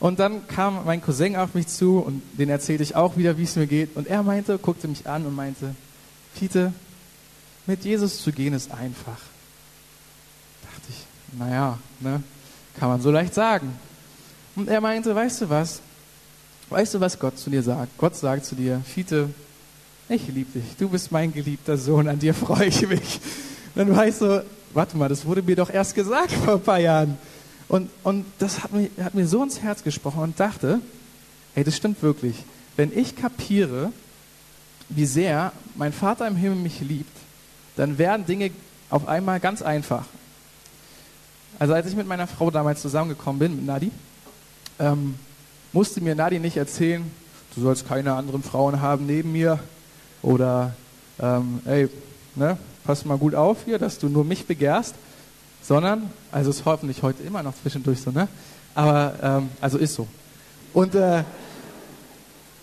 Und 0.00 0.18
dann 0.18 0.46
kam 0.48 0.84
mein 0.86 1.02
Cousin 1.02 1.36
auf 1.36 1.54
mich 1.54 1.68
zu 1.68 1.98
und 1.98 2.22
den 2.38 2.48
erzählte 2.48 2.82
ich 2.82 2.96
auch 2.96 3.16
wieder, 3.16 3.36
wie 3.36 3.42
es 3.44 3.56
mir 3.56 3.66
geht. 3.66 3.96
Und 3.96 4.06
er 4.06 4.22
meinte, 4.22 4.58
guckte 4.58 4.88
mich 4.88 5.06
an 5.06 5.26
und 5.26 5.34
meinte, 5.36 5.74
Fiete, 6.34 6.72
mit 7.66 7.84
Jesus 7.84 8.22
zu 8.22 8.32
gehen 8.32 8.54
ist 8.54 8.72
einfach. 8.72 9.18
Dachte 10.62 10.86
ich, 10.88 11.38
naja, 11.38 11.78
ne, 12.00 12.22
kann 12.78 12.88
man 12.88 13.02
so 13.02 13.10
leicht 13.10 13.34
sagen. 13.34 13.72
Und 14.56 14.68
er 14.68 14.80
meinte, 14.80 15.14
weißt 15.14 15.42
du 15.42 15.50
was? 15.50 15.80
Weißt 16.70 16.94
du, 16.94 17.00
was 17.00 17.18
Gott 17.18 17.38
zu 17.38 17.50
dir 17.50 17.62
sagt? 17.62 17.98
Gott 17.98 18.16
sagt 18.16 18.46
zu 18.46 18.54
dir, 18.54 18.80
Fiete, 18.86 19.28
ich 20.10 20.26
liebe 20.26 20.58
dich, 20.58 20.76
du 20.76 20.88
bist 20.88 21.12
mein 21.12 21.32
geliebter 21.32 21.76
Sohn, 21.76 22.08
an 22.08 22.18
dir 22.18 22.34
freue 22.34 22.66
ich 22.66 22.86
mich. 22.88 23.20
Dann 23.76 23.94
weißt 23.94 24.22
du, 24.22 24.44
warte 24.74 24.96
mal, 24.96 25.08
das 25.08 25.24
wurde 25.24 25.40
mir 25.42 25.54
doch 25.54 25.70
erst 25.70 25.94
gesagt 25.94 26.32
vor 26.32 26.54
ein 26.54 26.62
paar 26.62 26.80
Jahren. 26.80 27.16
Und, 27.68 27.90
und 28.02 28.26
das 28.40 28.64
hat 28.64 28.72
mir, 28.72 28.90
hat 29.02 29.14
mir 29.14 29.28
so 29.28 29.42
ins 29.44 29.62
Herz 29.62 29.84
gesprochen 29.84 30.20
und 30.20 30.40
dachte, 30.40 30.80
ey, 31.54 31.62
das 31.62 31.76
stimmt 31.76 32.02
wirklich. 32.02 32.34
Wenn 32.76 32.96
ich 32.96 33.14
kapiere, 33.14 33.92
wie 34.88 35.06
sehr 35.06 35.52
mein 35.76 35.92
Vater 35.92 36.26
im 36.26 36.34
Himmel 36.34 36.58
mich 36.58 36.80
liebt, 36.80 37.16
dann 37.76 37.96
werden 37.96 38.26
Dinge 38.26 38.50
auf 38.90 39.06
einmal 39.06 39.38
ganz 39.38 39.62
einfach. 39.62 40.04
Also 41.60 41.74
als 41.74 41.86
ich 41.86 41.94
mit 41.94 42.08
meiner 42.08 42.26
Frau 42.26 42.50
damals 42.50 42.82
zusammengekommen 42.82 43.38
bin, 43.38 43.56
mit 43.56 43.66
Nadi, 43.66 43.92
ähm, 44.80 45.14
musste 45.72 46.00
mir 46.00 46.16
Nadi 46.16 46.40
nicht 46.40 46.56
erzählen, 46.56 47.08
du 47.54 47.60
sollst 47.60 47.86
keine 47.86 48.14
anderen 48.14 48.42
Frauen 48.42 48.80
haben 48.80 49.06
neben 49.06 49.30
mir 49.30 49.60
oder 50.22 50.74
ähm, 51.20 51.60
ey, 51.64 51.88
ne, 52.34 52.56
pass 52.84 53.04
mal 53.04 53.18
gut 53.18 53.34
auf 53.34 53.58
hier, 53.64 53.78
dass 53.78 53.98
du 53.98 54.08
nur 54.08 54.24
mich 54.24 54.46
begehrst, 54.46 54.94
sondern, 55.62 56.10
also 56.32 56.50
ist 56.50 56.64
hoffentlich 56.64 57.02
heute 57.02 57.22
immer 57.22 57.42
noch 57.42 57.54
zwischendurch 57.60 58.00
so, 58.00 58.10
ne? 58.10 58.28
Aber, 58.74 59.14
ähm, 59.22 59.48
also 59.60 59.78
ist 59.78 59.94
so. 59.94 60.06
Und 60.72 60.94
äh, 60.94 61.24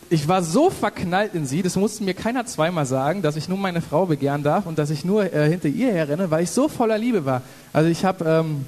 ich 0.10 0.28
war 0.28 0.41
so 0.41 0.70
verknallt 0.70 1.34
in 1.34 1.46
sie, 1.46 1.62
das 1.62 1.76
musste 1.76 2.04
mir 2.04 2.13
keiner 2.13 2.46
zweimal 2.46 2.86
sagen, 2.86 3.22
dass 3.22 3.36
ich 3.36 3.50
nur 3.50 3.58
meine 3.58 3.82
Frau 3.82 4.06
begehren 4.06 4.41
darf 4.41 4.65
und 4.65 4.80
dass 4.80 4.89
ich 4.89 5.04
nur 5.04 5.34
äh, 5.34 5.50
hinter 5.50 5.67
ihr 5.67 5.91
herrenne, 5.91 6.32
weil 6.32 6.43
ich 6.43 6.52
so 6.52 6.70
voller 6.70 6.98
Liebe 6.98 7.26
war. 7.26 7.41
Also 7.74 7.89
ich 7.89 8.06
habe 8.06 8.24
ähm, 8.26 8.65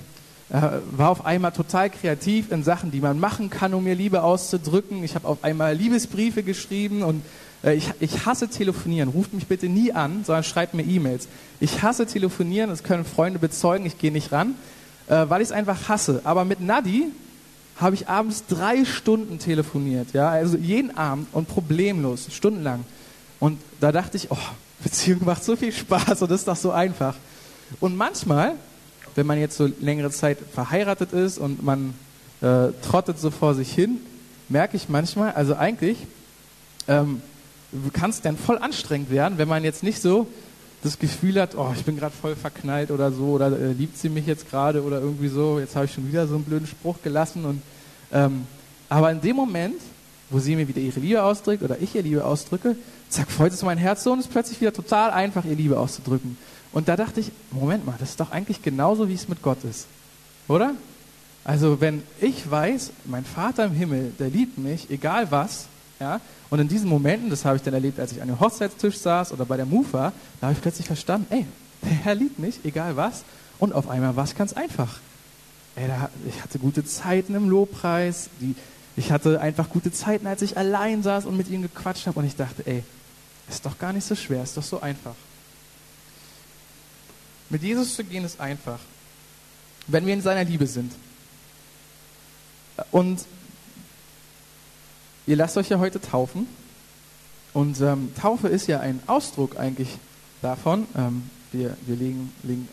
äh, 0.49 0.79
war 0.91 1.09
auf 1.09 1.25
einmal 1.25 1.51
total 1.51 1.89
kreativ 1.89 2.51
in 2.51 2.63
Sachen, 2.63 2.91
die 2.91 3.01
man 3.01 3.19
machen 3.19 3.49
kann, 3.49 3.73
um 3.73 3.83
mir 3.83 3.95
Liebe 3.95 4.23
auszudrücken. 4.23 5.03
Ich 5.03 5.15
habe 5.15 5.27
auf 5.27 5.43
einmal 5.43 5.75
Liebesbriefe 5.75 6.43
geschrieben 6.43 7.03
und 7.03 7.23
ich, 7.63 7.91
ich 7.99 8.25
hasse 8.25 8.47
telefonieren. 8.47 9.09
Ruft 9.09 9.33
mich 9.33 9.47
bitte 9.47 9.67
nie 9.67 9.91
an, 9.91 10.23
sondern 10.25 10.43
schreibt 10.43 10.73
mir 10.73 10.83
E-Mails. 10.83 11.27
Ich 11.59 11.81
hasse 11.81 12.05
telefonieren, 12.05 12.69
das 12.69 12.83
können 12.83 13.05
Freunde 13.05 13.39
bezeugen, 13.39 13.85
ich 13.85 13.97
gehe 13.97 14.11
nicht 14.11 14.31
ran, 14.31 14.55
äh, 15.07 15.25
weil 15.27 15.41
ich 15.41 15.49
es 15.49 15.51
einfach 15.51 15.89
hasse. 15.89 16.21
Aber 16.23 16.45
mit 16.45 16.61
Nadi 16.61 17.07
habe 17.77 17.95
ich 17.95 18.07
abends 18.07 18.43
drei 18.47 18.85
Stunden 18.85 19.39
telefoniert, 19.39 20.09
ja, 20.13 20.29
also 20.29 20.57
jeden 20.57 20.97
Abend 20.97 21.27
und 21.31 21.47
problemlos, 21.47 22.27
stundenlang. 22.31 22.83
Und 23.39 23.59
da 23.79 23.91
dachte 23.91 24.17
ich, 24.17 24.31
oh, 24.31 24.37
Beziehung 24.83 25.23
macht 25.25 25.43
so 25.43 25.55
viel 25.55 25.71
Spaß 25.71 26.21
und 26.21 26.31
ist 26.31 26.47
doch 26.47 26.55
so 26.55 26.71
einfach. 26.71 27.15
Und 27.79 27.95
manchmal, 27.95 28.53
wenn 29.15 29.25
man 29.25 29.39
jetzt 29.39 29.57
so 29.57 29.69
längere 29.79 30.11
Zeit 30.11 30.37
verheiratet 30.53 31.13
ist 31.13 31.37
und 31.37 31.63
man 31.63 31.93
äh, 32.41 32.69
trottet 32.81 33.19
so 33.19 33.31
vor 33.31 33.55
sich 33.55 33.71
hin, 33.71 33.97
merke 34.49 34.75
ich 34.75 34.89
manchmal, 34.89 35.33
also 35.33 35.55
eigentlich 35.55 35.97
ähm, 36.87 37.21
kann 37.93 38.09
es 38.09 38.21
dann 38.21 38.37
voll 38.37 38.57
anstrengend 38.57 39.11
werden, 39.11 39.37
wenn 39.37 39.47
man 39.47 39.63
jetzt 39.63 39.83
nicht 39.83 40.01
so 40.01 40.27
das 40.81 40.97
Gefühl 40.97 41.39
hat, 41.41 41.55
oh, 41.55 41.71
ich 41.75 41.83
bin 41.83 41.97
gerade 41.97 42.15
voll 42.15 42.35
verknallt 42.35 42.91
oder 42.91 43.11
so, 43.11 43.25
oder 43.31 43.47
äh, 43.47 43.73
liebt 43.73 43.97
sie 43.97 44.09
mich 44.09 44.25
jetzt 44.25 44.49
gerade 44.49 44.81
oder 44.81 45.01
irgendwie 45.01 45.27
so, 45.27 45.59
jetzt 45.59 45.75
habe 45.75 45.85
ich 45.85 45.93
schon 45.93 46.07
wieder 46.07 46.25
so 46.27 46.35
einen 46.35 46.45
blöden 46.45 46.67
Spruch 46.67 46.97
gelassen. 47.03 47.45
Und, 47.45 47.61
ähm, 48.13 48.45
aber 48.87 49.11
in 49.11 49.19
dem 49.19 49.35
Moment, 49.35 49.75
wo 50.29 50.39
sie 50.39 50.55
mir 50.55 50.67
wieder 50.67 50.79
ihre 50.79 50.99
Liebe 50.99 51.21
ausdrückt 51.21 51.63
oder 51.63 51.81
ich 51.81 51.95
ihr 51.95 52.01
Liebe 52.01 52.23
ausdrücke, 52.23 52.75
zack, 53.09 53.29
freut 53.29 53.51
es 53.51 53.61
mein 53.61 53.77
Herz 53.77 54.03
so 54.03 54.13
und 54.13 54.19
es 54.19 54.25
ist 54.25 54.31
plötzlich 54.31 54.61
wieder 54.61 54.71
total 54.71 55.11
einfach, 55.11 55.43
ihr 55.43 55.55
Liebe 55.55 55.77
auszudrücken. 55.77 56.37
Und 56.71 56.87
da 56.87 56.95
dachte 56.95 57.19
ich, 57.19 57.31
Moment 57.51 57.85
mal, 57.85 57.95
das 57.99 58.11
ist 58.11 58.19
doch 58.19 58.31
eigentlich 58.31 58.61
genauso, 58.61 59.09
wie 59.09 59.15
es 59.15 59.27
mit 59.27 59.41
Gott 59.41 59.63
ist. 59.63 59.87
Oder? 60.47 60.75
Also 61.43 61.81
wenn 61.81 62.03
ich 62.21 62.49
weiß, 62.49 62.91
mein 63.05 63.25
Vater 63.25 63.65
im 63.65 63.73
Himmel, 63.73 64.13
der 64.19 64.29
liebt 64.29 64.57
mich, 64.57 64.89
egal 64.91 65.31
was, 65.31 65.65
ja? 65.99 66.21
Und 66.49 66.59
in 66.59 66.67
diesen 66.67 66.89
Momenten, 66.89 67.29
das 67.29 67.45
habe 67.45 67.57
ich 67.57 67.61
dann 67.61 67.73
erlebt, 67.73 67.99
als 67.99 68.11
ich 68.11 68.21
an 68.21 68.27
dem 68.27 68.39
Hochzeitstisch 68.39 68.97
saß 68.97 69.31
oder 69.31 69.45
bei 69.45 69.57
der 69.57 69.65
Mufa, 69.65 70.13
da 70.39 70.47
habe 70.47 70.53
ich 70.53 70.61
plötzlich 70.61 70.87
verstanden, 70.87 71.27
ey, 71.29 71.45
der 71.81 71.91
Herr 71.91 72.15
liebt 72.15 72.39
mich, 72.39 72.59
egal 72.63 72.95
was. 72.95 73.23
Und 73.59 73.73
auf 73.73 73.89
einmal 73.89 74.15
war 74.15 74.23
es 74.23 74.35
ganz 74.35 74.53
einfach. 74.53 74.99
Ey, 75.75 75.87
da, 75.87 76.09
ich 76.27 76.41
hatte 76.41 76.59
gute 76.59 76.83
Zeiten 76.85 77.35
im 77.35 77.49
Lobpreis, 77.49 78.29
die, 78.39 78.55
Ich 78.95 79.11
hatte 79.11 79.39
einfach 79.39 79.69
gute 79.69 79.91
Zeiten, 79.91 80.27
als 80.27 80.41
ich 80.41 80.57
allein 80.57 81.03
saß 81.03 81.25
und 81.25 81.37
mit 81.37 81.49
ihnen 81.49 81.61
gequatscht 81.61 82.07
habe. 82.07 82.19
Und 82.19 82.25
ich 82.25 82.35
dachte, 82.35 82.65
ey, 82.65 82.83
ist 83.49 83.65
doch 83.65 83.77
gar 83.77 83.93
nicht 83.93 84.05
so 84.05 84.15
schwer, 84.15 84.43
ist 84.43 84.57
doch 84.57 84.63
so 84.63 84.81
einfach. 84.81 85.15
Mit 87.49 87.63
Jesus 87.63 87.95
zu 87.95 88.03
gehen 88.03 88.25
ist 88.25 88.39
einfach, 88.39 88.79
wenn 89.87 90.05
wir 90.05 90.13
in 90.13 90.21
seiner 90.21 90.43
Liebe 90.43 90.67
sind. 90.67 90.91
Und 92.91 93.25
ihr 95.29 95.35
lasst 95.35 95.57
euch 95.57 95.69
ja 95.69 95.77
heute 95.77 96.01
taufen. 96.01 96.47
Und 97.53 97.79
ähm, 97.81 98.11
Taufe 98.19 98.47
ist 98.47 98.67
ja 98.67 98.79
ein 98.79 98.99
Ausdruck 99.05 99.59
eigentlich 99.59 99.99
davon. 100.41 100.87
Ähm, 100.97 101.29
wir 101.51 101.77
wir 101.85 101.95
legen, 101.95 102.33
legen 102.41 102.67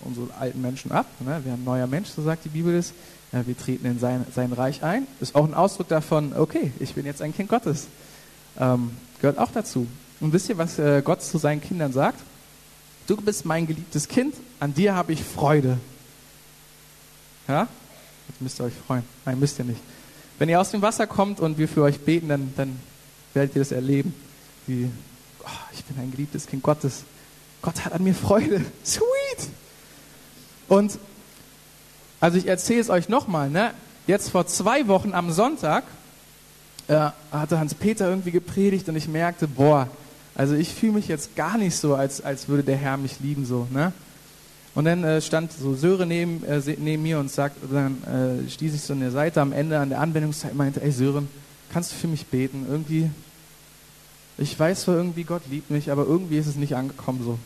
unsere 0.00 0.34
alten 0.34 0.60
Menschen 0.60 0.90
ab. 0.90 1.06
Ne? 1.20 1.40
Wir 1.44 1.52
haben 1.52 1.62
ein 1.62 1.64
neuer 1.64 1.86
Mensch, 1.86 2.08
so 2.08 2.22
sagt 2.22 2.44
die 2.44 2.48
Bibel 2.48 2.74
es. 2.74 2.92
Ja, 3.30 3.46
wir 3.46 3.56
treten 3.56 3.86
in 3.86 4.00
sein, 4.00 4.26
sein 4.34 4.52
Reich 4.52 4.82
ein. 4.82 5.06
Ist 5.20 5.36
auch 5.36 5.44
ein 5.44 5.54
Ausdruck 5.54 5.88
davon, 5.88 6.34
okay, 6.36 6.72
ich 6.80 6.94
bin 6.94 7.06
jetzt 7.06 7.22
ein 7.22 7.32
Kind 7.34 7.48
Gottes. 7.48 7.86
Ähm, 8.58 8.90
gehört 9.20 9.38
auch 9.38 9.52
dazu. 9.52 9.86
Und 10.20 10.32
wisst 10.32 10.48
ihr, 10.48 10.58
was 10.58 10.78
äh, 10.78 11.02
Gott 11.02 11.22
zu 11.22 11.38
seinen 11.38 11.60
Kindern 11.60 11.92
sagt? 11.92 12.20
Du 13.06 13.16
bist 13.16 13.44
mein 13.44 13.66
geliebtes 13.66 14.08
Kind, 14.08 14.34
an 14.58 14.74
dir 14.74 14.94
habe 14.94 15.12
ich 15.12 15.22
Freude. 15.22 15.78
Ja? 17.46 17.68
Jetzt 18.28 18.42
müsst 18.42 18.60
ihr 18.60 18.64
euch 18.64 18.74
freuen. 18.86 19.04
Nein, 19.24 19.38
müsst 19.38 19.58
ihr 19.60 19.64
nicht. 19.64 19.80
Wenn 20.38 20.48
ihr 20.48 20.60
aus 20.60 20.70
dem 20.70 20.82
Wasser 20.82 21.06
kommt 21.06 21.40
und 21.40 21.58
wir 21.58 21.68
für 21.68 21.82
euch 21.82 22.00
beten, 22.00 22.28
dann, 22.28 22.52
dann 22.56 22.80
werdet 23.34 23.56
ihr 23.56 23.60
das 23.60 23.72
erleben. 23.72 24.14
Wie, 24.66 24.90
oh, 25.44 25.48
ich 25.72 25.84
bin 25.84 25.98
ein 25.98 26.10
geliebtes 26.10 26.46
Kind 26.46 26.62
Gottes. 26.62 27.04
Gott 27.60 27.84
hat 27.84 27.92
an 27.92 28.02
mir 28.02 28.14
Freude. 28.14 28.64
Sweet! 28.84 29.50
Und 30.68 30.98
also 32.20 32.38
ich 32.38 32.46
erzähle 32.46 32.80
es 32.80 32.90
euch 32.90 33.08
nochmal. 33.08 33.50
Ne? 33.50 33.72
Jetzt 34.06 34.30
vor 34.30 34.46
zwei 34.46 34.88
Wochen 34.88 35.12
am 35.12 35.32
Sonntag 35.32 35.84
äh, 36.88 37.10
hatte 37.30 37.58
Hans-Peter 37.58 38.08
irgendwie 38.08 38.30
gepredigt 38.30 38.88
und 38.88 38.96
ich 38.96 39.08
merkte, 39.08 39.48
boah, 39.48 39.88
also 40.34 40.54
ich 40.54 40.72
fühle 40.72 40.92
mich 40.92 41.08
jetzt 41.08 41.36
gar 41.36 41.58
nicht 41.58 41.76
so, 41.76 41.94
als, 41.94 42.20
als 42.20 42.48
würde 42.48 42.62
der 42.62 42.76
Herr 42.76 42.96
mich 42.96 43.20
lieben. 43.20 43.44
so. 43.44 43.66
Ne? 43.70 43.92
Und 44.74 44.86
dann 44.86 45.04
äh, 45.04 45.20
stand 45.20 45.52
so 45.52 45.74
Sören 45.74 46.08
neben, 46.08 46.42
äh, 46.44 46.60
neben 46.78 47.02
mir 47.02 47.18
und 47.18 47.30
sagt, 47.30 47.56
dann 47.70 48.02
äh, 48.04 48.48
stieß 48.48 48.74
ich 48.74 48.80
so 48.80 48.94
der 48.94 49.10
Seite 49.10 49.40
am 49.40 49.52
Ende 49.52 49.78
an 49.78 49.90
der 49.90 50.00
Anwendungszeit 50.00 50.52
und 50.52 50.58
meinte, 50.58 50.82
ey 50.82 50.90
Sören, 50.90 51.28
kannst 51.72 51.92
du 51.92 51.96
für 51.96 52.08
mich 52.08 52.26
beten? 52.26 52.66
Irgendwie, 52.68 53.10
ich 54.38 54.58
weiß 54.58 54.82
zwar 54.82 54.96
irgendwie, 54.96 55.24
Gott 55.24 55.42
liebt 55.50 55.70
mich, 55.70 55.90
aber 55.90 56.06
irgendwie 56.06 56.38
ist 56.38 56.46
es 56.46 56.56
nicht 56.56 56.74
angekommen 56.74 57.22
so. 57.22 57.38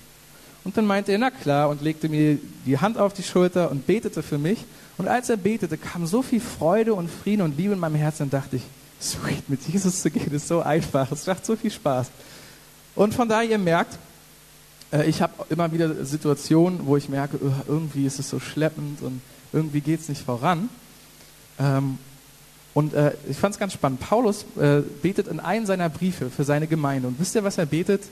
Und 0.62 0.76
dann 0.76 0.86
meinte 0.86 1.12
er, 1.12 1.18
na 1.18 1.30
klar, 1.30 1.68
und 1.68 1.82
legte 1.82 2.08
mir 2.08 2.38
die 2.64 2.78
Hand 2.78 2.98
auf 2.98 3.12
die 3.12 3.22
Schulter 3.22 3.70
und 3.70 3.86
betete 3.86 4.22
für 4.22 4.38
mich. 4.38 4.64
Und 4.98 5.06
als 5.06 5.28
er 5.28 5.36
betete, 5.36 5.78
kam 5.78 6.06
so 6.06 6.22
viel 6.22 6.40
Freude 6.40 6.94
und 6.94 7.08
Frieden 7.08 7.42
und 7.42 7.56
Liebe 7.56 7.74
in 7.74 7.78
meinem 7.78 7.96
Herzen, 7.96 8.24
und 8.24 8.32
dachte 8.32 8.56
ich, 8.56 8.62
sweet, 9.00 9.48
mit 9.48 9.62
Jesus 9.62 10.02
zu 10.02 10.10
gehen 10.10 10.32
ist 10.32 10.48
so 10.48 10.62
einfach, 10.62 11.10
es 11.12 11.26
macht 11.26 11.46
so 11.46 11.54
viel 11.54 11.70
Spaß. 11.70 12.08
Und 12.96 13.14
von 13.14 13.28
daher, 13.28 13.48
ihr 13.48 13.58
merkt, 13.58 13.98
ich 15.06 15.22
habe 15.22 15.32
immer 15.50 15.72
wieder 15.72 16.04
Situationen, 16.04 16.86
wo 16.86 16.96
ich 16.96 17.08
merke, 17.08 17.38
uh, 17.42 17.52
irgendwie 17.66 18.06
ist 18.06 18.18
es 18.18 18.30
so 18.30 18.38
schleppend 18.38 19.02
und 19.02 19.20
irgendwie 19.52 19.80
geht 19.80 20.00
es 20.00 20.08
nicht 20.08 20.22
voran. 20.22 20.68
Ähm, 21.58 21.98
und 22.74 22.92
äh, 22.92 23.12
ich 23.28 23.38
fand 23.38 23.54
es 23.54 23.58
ganz 23.58 23.72
spannend. 23.72 24.00
Paulus 24.00 24.44
äh, 24.60 24.82
betet 25.02 25.28
in 25.28 25.40
einem 25.40 25.64
seiner 25.64 25.88
Briefe 25.88 26.28
für 26.28 26.44
seine 26.44 26.66
Gemeinde. 26.66 27.08
Und 27.08 27.18
wisst 27.18 27.34
ihr, 27.34 27.42
was 27.42 27.56
er 27.56 27.66
betet? 27.66 28.02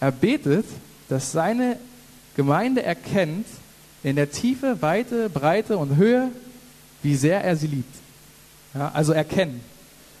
Er 0.00 0.10
betet, 0.10 0.66
dass 1.08 1.30
seine 1.30 1.78
Gemeinde 2.34 2.82
erkennt 2.82 3.46
in 4.02 4.16
der 4.16 4.30
Tiefe, 4.30 4.82
Weite, 4.82 5.30
Breite 5.30 5.78
und 5.78 5.96
Höhe, 5.96 6.30
wie 7.02 7.14
sehr 7.14 7.44
er 7.44 7.54
sie 7.56 7.68
liebt. 7.68 7.94
Ja, 8.74 8.90
also 8.92 9.12
erkennen. 9.12 9.60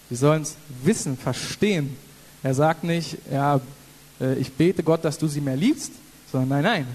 Wir 0.08 0.18
sollen 0.18 0.42
es 0.42 0.56
wissen, 0.84 1.16
verstehen. 1.18 1.96
Er 2.42 2.54
sagt 2.54 2.84
nicht, 2.84 3.18
ja, 3.30 3.60
äh, 4.20 4.34
ich 4.34 4.52
bete 4.52 4.82
Gott, 4.82 5.04
dass 5.04 5.18
du 5.18 5.26
sie 5.26 5.40
mehr 5.40 5.56
liebst, 5.56 5.92
sondern 6.30 6.48
nein, 6.48 6.62
nein. 6.62 6.86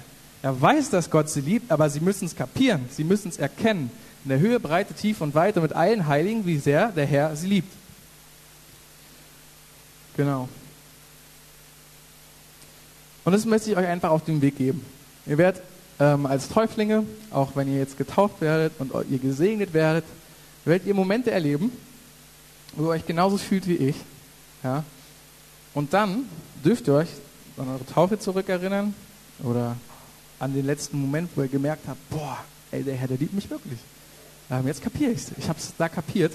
Er 0.41 0.59
weiß, 0.59 0.89
dass 0.89 1.09
Gott 1.09 1.29
sie 1.29 1.41
liebt, 1.41 1.71
aber 1.71 1.89
sie 1.89 1.99
müssen 1.99 2.25
es 2.25 2.35
kapieren, 2.35 2.85
sie 2.91 3.03
müssen 3.03 3.29
es 3.29 3.37
erkennen. 3.37 3.91
In 4.23 4.29
der 4.29 4.39
Höhe, 4.39 4.59
Breite, 4.59 4.93
Tiefe 4.93 5.23
und 5.23 5.35
Weite 5.35 5.61
mit 5.61 5.73
allen 5.73 6.07
Heiligen, 6.07 6.45
wie 6.45 6.57
sehr 6.57 6.89
der 6.89 7.05
Herr 7.05 7.35
sie 7.35 7.47
liebt. 7.47 7.71
Genau. 10.15 10.49
Und 13.23 13.33
das 13.33 13.45
möchte 13.45 13.69
ich 13.71 13.77
euch 13.77 13.87
einfach 13.87 14.09
auf 14.09 14.23
den 14.23 14.41
Weg 14.41 14.57
geben. 14.57 14.85
Ihr 15.25 15.37
werdet 15.37 15.61
ähm, 15.99 16.25
als 16.25 16.49
Täuflinge, 16.49 17.03
auch 17.31 17.55
wenn 17.55 17.71
ihr 17.71 17.77
jetzt 17.77 17.97
getauft 17.97 18.41
werdet 18.41 18.73
und 18.79 18.91
ihr 19.09 19.19
gesegnet 19.19 19.73
werdet, 19.73 20.05
werdet 20.65 20.87
ihr 20.87 20.93
Momente 20.93 21.31
erleben, 21.31 21.71
wo 22.75 22.85
ihr 22.85 22.89
euch 22.89 23.05
genauso 23.05 23.37
fühlt 23.37 23.67
wie 23.67 23.75
ich. 23.75 23.95
Ja? 24.63 24.83
Und 25.73 25.93
dann 25.93 26.25
dürft 26.63 26.87
ihr 26.87 26.95
euch 26.95 27.09
an 27.57 27.69
eure 27.69 27.85
Taufe 27.85 28.19
zurückerinnern 28.19 28.93
oder 29.43 29.75
an 30.39 30.53
den 30.53 30.65
letzten 30.65 30.99
Moment, 30.99 31.29
wo 31.35 31.41
ihr 31.41 31.47
gemerkt 31.47 31.87
habt, 31.87 32.09
boah, 32.09 32.37
ey, 32.71 32.83
der 32.83 32.95
Herr, 32.95 33.07
der 33.07 33.17
liebt 33.17 33.33
mich 33.33 33.49
wirklich. 33.49 33.79
Ähm, 34.49 34.67
jetzt 34.67 34.81
kapiere 34.81 35.11
ich 35.11 35.19
es. 35.19 35.31
Ich 35.37 35.49
habe 35.49 35.59
es 35.59 35.73
da 35.77 35.89
kapiert. 35.89 36.33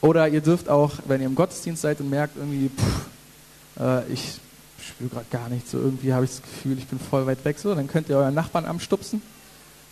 Oder 0.00 0.28
ihr 0.28 0.40
dürft 0.40 0.68
auch, 0.68 0.92
wenn 1.06 1.20
ihr 1.20 1.26
im 1.26 1.34
Gottesdienst 1.34 1.82
seid 1.82 2.00
und 2.00 2.10
merkt 2.10 2.36
irgendwie, 2.36 2.68
pff, 2.68 3.80
äh, 3.80 4.12
ich 4.12 4.40
spüre 4.82 5.10
gerade 5.10 5.26
gar 5.30 5.48
nichts, 5.48 5.70
so 5.70 5.78
irgendwie 5.78 6.12
habe 6.12 6.24
ich 6.24 6.32
das 6.32 6.42
Gefühl, 6.42 6.76
ich 6.76 6.86
bin 6.86 6.98
voll 6.98 7.26
weit 7.26 7.44
weg, 7.44 7.58
so, 7.58 7.74
dann 7.74 7.86
könnt 7.86 8.08
ihr 8.08 8.16
euren 8.16 8.34
Nachbarn 8.34 8.64
anstupsen 8.64 9.22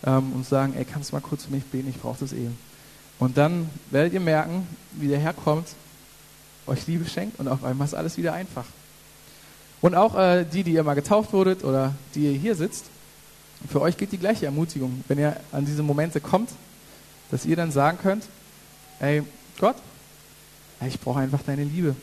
ähm, 0.05 0.33
und 0.33 0.45
sagen, 0.45 0.73
ey, 0.75 0.85
kannst 0.85 1.11
du 1.11 1.15
mal 1.15 1.21
kurz 1.21 1.45
für 1.45 1.51
mich 1.51 1.63
beten, 1.63 1.89
ich 1.89 1.97
brauche 1.97 2.19
das 2.19 2.33
eben. 2.33 2.57
Und 3.19 3.37
dann 3.37 3.69
werdet 3.89 4.13
ihr 4.13 4.19
merken, 4.19 4.67
wie 4.93 5.07
der 5.07 5.19
Herr 5.19 5.33
kommt, 5.33 5.67
euch 6.67 6.87
Liebe 6.87 7.07
schenkt 7.07 7.39
und 7.39 7.47
auf 7.47 7.63
einmal 7.63 7.87
ist 7.87 7.93
alles 7.93 8.17
wieder 8.17 8.33
einfach. 8.33 8.65
Und 9.81 9.95
auch 9.95 10.15
äh, 10.15 10.45
die, 10.45 10.63
die 10.63 10.73
ihr 10.73 10.83
mal 10.83 10.93
getauft 10.93 11.33
wurdet 11.33 11.63
oder 11.63 11.93
die 12.13 12.25
ihr 12.25 12.37
hier 12.37 12.55
sitzt, 12.55 12.85
für 13.69 13.81
euch 13.81 13.97
geht 13.97 14.11
die 14.11 14.17
gleiche 14.17 14.45
Ermutigung, 14.45 15.03
wenn 15.07 15.19
ihr 15.19 15.37
an 15.51 15.65
diese 15.65 15.83
Momente 15.83 16.19
kommt, 16.19 16.49
dass 17.29 17.45
ihr 17.45 17.55
dann 17.55 17.71
sagen 17.71 17.97
könnt, 18.01 18.25
ey 18.99 19.23
Gott, 19.59 19.75
ich 20.87 20.99
brauche 20.99 21.19
einfach 21.19 21.41
deine 21.45 21.63
Liebe. 21.63 21.95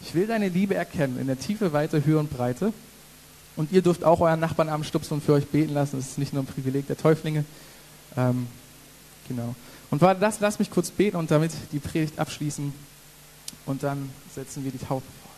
Ich 0.00 0.14
will 0.14 0.26
deine 0.26 0.48
Liebe 0.48 0.74
erkennen 0.74 1.18
in 1.20 1.26
der 1.26 1.38
Tiefe, 1.38 1.72
Weite, 1.72 2.04
Höhe 2.04 2.18
und 2.18 2.30
Breite. 2.30 2.72
Und 3.56 3.72
ihr 3.72 3.82
dürft 3.82 4.04
auch 4.04 4.20
euren 4.20 4.38
Nachbarn 4.38 4.68
anstupsen 4.68 5.14
und 5.14 5.24
für 5.24 5.32
euch 5.32 5.46
beten 5.46 5.74
lassen. 5.74 5.96
Das 5.96 6.10
ist 6.10 6.18
nicht 6.18 6.32
nur 6.32 6.42
ein 6.42 6.46
Privileg 6.46 6.86
der 6.86 6.96
Täuflinge. 6.96 7.44
Ähm, 8.16 8.46
genau. 9.26 9.54
Und 9.90 10.00
warte, 10.00 10.20
das, 10.20 10.38
lass 10.40 10.58
mich 10.58 10.70
kurz 10.70 10.90
beten 10.90 11.16
und 11.16 11.30
damit 11.30 11.52
die 11.72 11.80
Predigt 11.80 12.18
abschließen. 12.18 12.72
Und 13.66 13.82
dann 13.82 14.10
setzen 14.34 14.64
wir 14.64 14.72
die 14.72 14.78
Taufe 14.78 15.06
fort. 15.22 15.28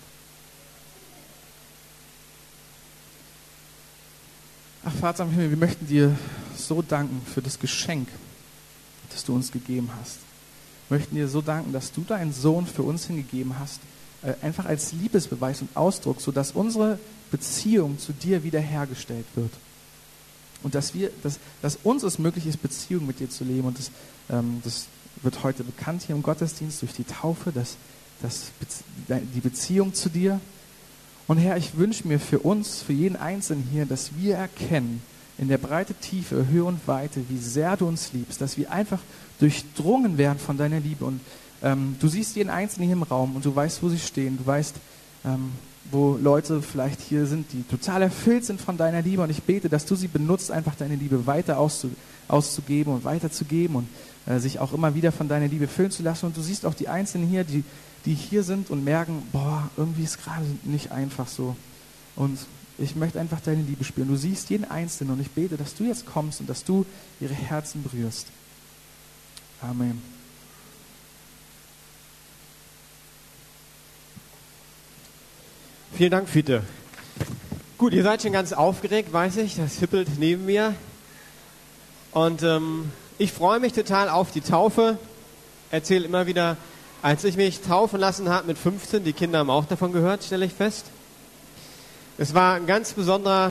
Ach, 4.84 4.92
Vater 4.94 5.24
im 5.24 5.30
Himmel, 5.30 5.50
wir 5.50 5.56
möchten 5.56 5.86
dir 5.86 6.16
so 6.56 6.80
danken 6.80 7.20
für 7.26 7.42
das 7.42 7.58
Geschenk, 7.58 8.08
das 9.10 9.24
du 9.24 9.34
uns 9.34 9.52
gegeben 9.52 9.90
hast. 10.00 10.18
Wir 10.88 10.98
möchten 10.98 11.14
dir 11.14 11.28
so 11.28 11.40
danken, 11.40 11.72
dass 11.72 11.92
du 11.92 12.02
deinen 12.02 12.32
Sohn 12.32 12.66
für 12.66 12.82
uns 12.82 13.06
hingegeben 13.06 13.58
hast, 13.58 13.80
äh, 14.22 14.34
einfach 14.42 14.66
als 14.66 14.92
Liebesbeweis 14.92 15.60
und 15.60 15.76
Ausdruck, 15.76 16.20
sodass 16.20 16.52
unsere 16.52 16.98
Beziehung 17.30 17.98
zu 17.98 18.12
dir 18.12 18.42
wiederhergestellt 18.42 19.26
wird. 19.34 19.52
Und 20.62 20.74
dass, 20.74 20.94
wir, 20.94 21.10
dass, 21.22 21.38
dass 21.62 21.78
uns 21.82 22.02
es 22.02 22.18
möglich 22.18 22.46
ist, 22.46 22.60
Beziehung 22.62 23.06
mit 23.06 23.20
dir 23.20 23.30
zu 23.30 23.44
leben. 23.44 23.66
Und 23.68 23.78
das, 23.78 23.90
ähm, 24.28 24.60
das 24.64 24.86
wird 25.22 25.42
heute 25.42 25.64
bekannt 25.64 26.02
hier 26.02 26.14
im 26.14 26.22
Gottesdienst 26.22 26.82
durch 26.82 26.92
die 26.92 27.04
Taufe, 27.04 27.52
dass, 27.52 27.76
dass 28.22 28.50
die 29.08 29.40
Beziehung 29.40 29.94
zu 29.94 30.08
dir. 30.08 30.40
Und 31.26 31.38
Herr, 31.38 31.56
ich 31.56 31.76
wünsche 31.76 32.06
mir 32.08 32.18
für 32.18 32.40
uns, 32.40 32.82
für 32.82 32.92
jeden 32.92 33.16
Einzelnen 33.16 33.66
hier, 33.70 33.86
dass 33.86 34.10
wir 34.16 34.36
erkennen, 34.36 35.02
in 35.38 35.48
der 35.48 35.58
Breite, 35.58 35.94
Tiefe, 35.94 36.48
Höhe 36.48 36.64
und 36.64 36.86
Weite, 36.86 37.24
wie 37.28 37.38
sehr 37.38 37.76
du 37.76 37.86
uns 37.86 38.12
liebst, 38.12 38.40
dass 38.40 38.58
wir 38.58 38.70
einfach 38.70 38.98
durchdrungen 39.38 40.18
werden 40.18 40.38
von 40.38 40.58
deiner 40.58 40.80
Liebe 40.80 41.06
und 41.06 41.20
ähm, 41.62 41.96
du 42.00 42.08
siehst 42.08 42.36
jeden 42.36 42.50
Einzelnen 42.50 42.86
hier 42.86 42.96
im 42.96 43.02
Raum 43.02 43.36
und 43.36 43.44
du 43.44 43.54
weißt, 43.54 43.82
wo 43.82 43.88
sie 43.88 43.98
stehen. 43.98 44.38
Du 44.38 44.46
weißt, 44.46 44.74
ähm, 45.24 45.52
wo 45.90 46.16
Leute 46.20 46.62
vielleicht 46.62 47.00
hier 47.00 47.26
sind, 47.26 47.52
die 47.52 47.62
total 47.64 48.02
erfüllt 48.02 48.44
sind 48.44 48.60
von 48.60 48.76
deiner 48.76 49.02
Liebe. 49.02 49.22
Und 49.22 49.30
ich 49.30 49.42
bete, 49.42 49.68
dass 49.68 49.84
du 49.86 49.94
sie 49.94 50.08
benutzt, 50.08 50.50
einfach 50.50 50.74
deine 50.74 50.96
Liebe 50.96 51.26
weiter 51.26 51.58
auszu 51.58 51.90
auszugeben 52.28 52.94
und 52.94 53.04
weiterzugeben 53.04 53.74
und 53.74 53.88
äh, 54.26 54.38
sich 54.38 54.60
auch 54.60 54.72
immer 54.72 54.94
wieder 54.94 55.10
von 55.10 55.26
deiner 55.26 55.48
Liebe 55.48 55.66
füllen 55.66 55.90
zu 55.90 56.04
lassen. 56.04 56.26
Und 56.26 56.36
du 56.36 56.42
siehst 56.42 56.64
auch 56.64 56.74
die 56.74 56.88
Einzelnen 56.88 57.28
hier, 57.28 57.42
die, 57.42 57.64
die 58.04 58.14
hier 58.14 58.42
sind 58.42 58.70
und 58.70 58.84
merken, 58.84 59.22
boah, 59.32 59.68
irgendwie 59.76 60.04
ist 60.04 60.22
gerade 60.22 60.44
nicht 60.64 60.90
einfach 60.92 61.28
so. 61.28 61.56
Und 62.16 62.38
ich 62.78 62.96
möchte 62.96 63.20
einfach 63.20 63.40
deine 63.40 63.62
Liebe 63.62 63.84
spüren. 63.84 64.08
Du 64.08 64.16
siehst 64.16 64.48
jeden 64.50 64.70
Einzelnen 64.70 65.14
und 65.14 65.20
ich 65.20 65.30
bete, 65.30 65.56
dass 65.56 65.74
du 65.74 65.84
jetzt 65.84 66.06
kommst 66.06 66.40
und 66.40 66.48
dass 66.48 66.64
du 66.64 66.86
ihre 67.20 67.34
Herzen 67.34 67.82
berührst. 67.82 68.26
Amen. 69.60 70.00
Vielen 75.94 76.10
Dank, 76.10 76.28
Fiete. 76.30 76.62
Gut, 77.76 77.92
ihr 77.92 78.02
seid 78.02 78.22
schon 78.22 78.32
ganz 78.32 78.54
aufgeregt, 78.54 79.12
weiß 79.12 79.36
ich. 79.36 79.56
Das 79.56 79.78
hippelt 79.78 80.08
neben 80.18 80.46
mir. 80.46 80.74
Und 82.12 82.42
ähm, 82.42 82.90
ich 83.18 83.32
freue 83.32 83.60
mich 83.60 83.74
total 83.74 84.08
auf 84.08 84.30
die 84.30 84.40
Taufe. 84.40 84.98
Erzähle 85.70 86.06
immer 86.06 86.26
wieder 86.26 86.56
Als 87.02 87.24
ich 87.24 87.36
mich 87.38 87.62
taufen 87.62 87.98
lassen 87.98 88.28
habe 88.28 88.46
mit 88.48 88.58
15, 88.58 89.04
die 89.04 89.14
Kinder 89.14 89.38
haben 89.38 89.48
auch 89.48 89.64
davon 89.64 89.90
gehört, 89.90 90.22
stelle 90.22 90.44
ich 90.44 90.52
fest. 90.52 90.84
Es 92.18 92.34
war 92.34 92.56
ein 92.56 92.66
ganz 92.66 92.92
besonderer 92.92 93.48